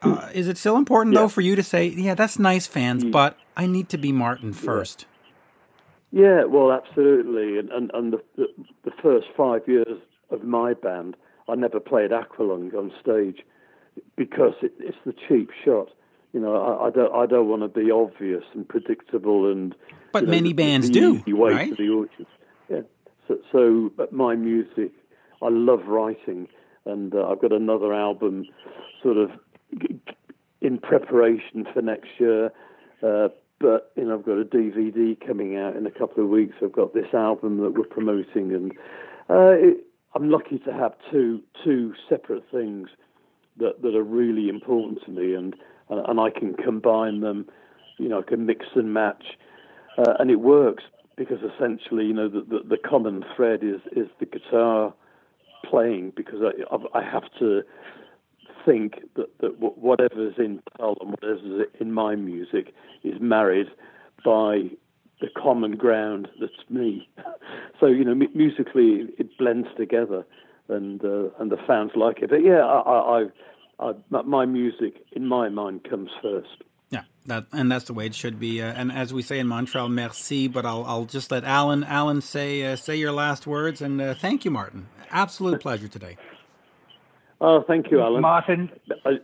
Uh, 0.00 0.28
is 0.32 0.48
it 0.48 0.56
still 0.56 0.76
important 0.76 1.14
though 1.14 1.28
for 1.28 1.40
you 1.40 1.56
to 1.56 1.62
say, 1.62 1.86
yeah, 1.88 2.14
that's 2.14 2.38
nice, 2.38 2.66
fans, 2.66 3.04
but 3.04 3.36
I 3.56 3.66
need 3.66 3.88
to 3.90 3.98
be 3.98 4.12
Martin 4.12 4.52
first? 4.52 5.02
Yeah, 5.02 5.17
well, 6.12 6.72
absolutely. 6.72 7.58
And 7.58 7.70
and, 7.70 7.90
and 7.94 8.12
the, 8.12 8.22
the 8.36 8.46
the 8.84 8.90
first 9.02 9.26
five 9.36 9.62
years 9.66 9.98
of 10.30 10.44
my 10.44 10.74
band, 10.74 11.16
I 11.48 11.54
never 11.54 11.80
played 11.80 12.10
Aqualung 12.10 12.74
on 12.74 12.92
stage 13.00 13.40
because 14.16 14.54
it, 14.62 14.72
it's 14.78 14.96
the 15.04 15.14
cheap 15.28 15.50
shot. 15.64 15.88
You 16.32 16.40
know, 16.40 16.56
I, 16.56 16.86
I 16.86 16.90
don't 16.90 17.14
I 17.14 17.26
don't 17.26 17.48
want 17.48 17.62
to 17.62 17.68
be 17.68 17.90
obvious 17.90 18.44
and 18.54 18.68
predictable 18.68 19.50
and. 19.50 19.74
But 20.12 20.22
you 20.22 20.26
know, 20.26 20.30
many 20.32 20.48
the- 20.50 20.62
bands 20.62 20.90
do, 20.90 21.22
way 21.26 21.52
right? 21.52 21.68
to 21.70 21.74
the 21.76 21.90
audience. 21.90 22.30
Yeah. 22.70 22.80
So, 23.26 23.38
so 23.52 23.92
but 23.96 24.12
my 24.12 24.34
music, 24.34 24.92
I 25.42 25.48
love 25.50 25.86
writing, 25.86 26.48
and 26.86 27.14
uh, 27.14 27.28
I've 27.28 27.40
got 27.40 27.52
another 27.52 27.92
album 27.92 28.46
sort 29.02 29.18
of 29.18 29.30
in 30.60 30.78
preparation 30.78 31.66
for 31.72 31.82
next 31.82 32.08
year. 32.18 32.50
Uh, 33.02 33.28
but 33.60 33.92
you 33.96 34.04
know, 34.04 34.14
I've 34.14 34.24
got 34.24 34.38
a 34.38 34.44
DVD 34.44 35.16
coming 35.26 35.56
out 35.56 35.76
in 35.76 35.86
a 35.86 35.90
couple 35.90 36.22
of 36.22 36.30
weeks. 36.30 36.54
I've 36.62 36.72
got 36.72 36.94
this 36.94 37.12
album 37.12 37.58
that 37.58 37.70
we're 37.70 37.84
promoting, 37.84 38.52
and 38.54 38.72
uh, 39.28 39.54
it, 39.56 39.86
I'm 40.14 40.30
lucky 40.30 40.58
to 40.60 40.72
have 40.72 40.94
two 41.10 41.42
two 41.64 41.94
separate 42.08 42.44
things 42.50 42.88
that 43.58 43.82
that 43.82 43.94
are 43.94 44.02
really 44.02 44.48
important 44.48 45.02
to 45.04 45.10
me, 45.10 45.34
and 45.34 45.54
and 45.88 46.20
I 46.20 46.30
can 46.30 46.54
combine 46.54 47.20
them. 47.20 47.46
You 47.98 48.08
know, 48.08 48.20
I 48.20 48.22
can 48.22 48.46
mix 48.46 48.66
and 48.74 48.94
match, 48.94 49.24
uh, 49.98 50.14
and 50.18 50.30
it 50.30 50.40
works 50.40 50.84
because 51.16 51.38
essentially, 51.40 52.06
you 52.06 52.14
know, 52.14 52.28
the, 52.28 52.42
the, 52.42 52.60
the 52.64 52.78
common 52.78 53.24
thread 53.34 53.64
is 53.64 53.80
is 53.96 54.08
the 54.20 54.26
guitar 54.26 54.94
playing 55.68 56.12
because 56.16 56.40
I 56.42 56.98
I 56.98 57.02
have 57.02 57.24
to 57.40 57.62
think 58.68 58.96
that, 59.16 59.26
that 59.40 59.58
whatever's 59.58 60.34
in 60.38 60.60
Tull 60.76 60.96
and 61.00 61.10
whatever's 61.10 61.66
in 61.80 61.92
my 61.92 62.14
music 62.14 62.74
is 63.02 63.14
married 63.20 63.68
by 64.24 64.70
the 65.20 65.28
common 65.36 65.76
ground 65.76 66.28
that's 66.40 66.52
me. 66.68 67.08
so 67.80 67.86
you 67.86 68.04
know, 68.04 68.12
m- 68.12 68.28
musically 68.34 69.08
it 69.18 69.36
blends 69.38 69.68
together, 69.76 70.24
and 70.68 71.02
uh, 71.04 71.30
and 71.38 71.50
the 71.50 71.56
fans 71.66 71.92
like 71.94 72.18
it. 72.20 72.30
But 72.30 72.44
yeah, 72.44 72.60
I, 72.60 73.24
I, 73.80 73.90
I, 73.90 74.22
my 74.22 74.44
music 74.44 74.94
in 75.12 75.26
my 75.26 75.48
mind 75.48 75.86
comes 75.88 76.10
first. 76.22 76.62
Yeah, 76.90 77.02
that 77.26 77.46
and 77.52 77.70
that's 77.72 77.86
the 77.86 77.94
way 77.94 78.06
it 78.06 78.14
should 78.14 78.38
be. 78.38 78.62
Uh, 78.62 78.72
and 78.72 78.92
as 78.92 79.12
we 79.12 79.22
say 79.22 79.38
in 79.38 79.46
Montreal, 79.46 79.88
merci. 79.88 80.46
But 80.46 80.66
I'll 80.66 80.84
I'll 80.84 81.04
just 81.06 81.30
let 81.30 81.44
Alan 81.44 81.84
Alan 81.84 82.20
say 82.20 82.64
uh, 82.64 82.76
say 82.76 82.96
your 82.96 83.12
last 83.12 83.46
words 83.46 83.80
and 83.80 84.00
uh, 84.00 84.14
thank 84.14 84.44
you, 84.44 84.50
Martin. 84.50 84.88
Absolute 85.10 85.60
pleasure 85.60 85.88
today. 85.88 86.16
Oh, 87.40 87.62
thank 87.66 87.90
you, 87.90 88.00
Alan. 88.00 88.20
Martin, 88.20 88.70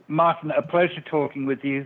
Martin, 0.07 0.51
a 0.51 0.61
pleasure 0.61 1.01
talking 1.09 1.45
with 1.45 1.63
you. 1.63 1.85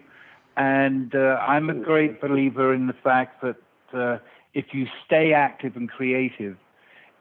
And 0.58 1.16
uh, 1.16 1.40
I'm 1.42 1.70
a 1.70 1.74
great 1.74 2.20
believer 2.22 2.74
in 2.74 2.88
the 2.88 2.94
fact 2.94 3.42
that 3.42 3.56
uh, 3.94 4.18
if 4.54 4.66
you 4.74 4.88
stay 5.06 5.34
active 5.34 5.76
and 5.76 5.90
creative, 5.90 6.58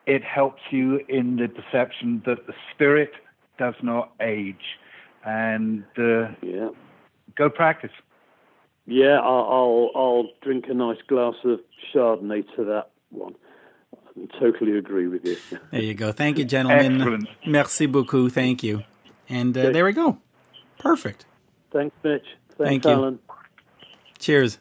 it 0.07 0.25
helps 0.25 0.61
you 0.71 1.01
in 1.09 1.37
the 1.37 1.49
perception 1.49 2.23
that 2.27 2.47
the 2.47 2.55
spirit 2.75 3.13
does 3.59 3.75
not 3.83 4.13
age. 4.21 4.79
And 5.25 5.85
uh, 5.97 6.29
yeah. 6.43 6.71
go 7.37 7.49
practice. 7.49 7.93
Yeah, 8.87 9.21
I'll, 9.21 9.47
I'll, 9.51 9.91
I'll 9.95 10.29
drink 10.43 10.65
a 10.69 10.75
nice 10.75 10.99
glass 11.07 11.35
of 11.45 11.61
Chardonnay 11.95 12.45
to 12.57 12.65
that 12.65 12.91
one. 13.11 13.35
I 13.95 14.41
totally 14.41 14.77
agree 14.77 15.07
with 15.07 15.25
you. 15.25 15.37
There 15.71 15.83
you 15.83 15.95
go. 15.95 16.11
Thank 16.11 16.39
you, 16.39 16.45
gentlemen. 16.45 16.97
Excellent. 16.97 17.29
Merci 17.47 17.87
beaucoup. 17.87 18.33
Thank 18.33 18.63
you. 18.63 18.83
And 19.29 19.57
uh, 19.57 19.71
there 19.71 19.85
we 19.85 19.93
go. 19.93 20.19
Perfect. 20.79 21.27
Thanks, 21.71 21.95
Mitch. 22.03 22.23
Thanks, 22.57 22.57
Thank 22.59 22.85
you. 22.85 22.91
Alan. 22.91 23.19
Cheers. 24.19 24.59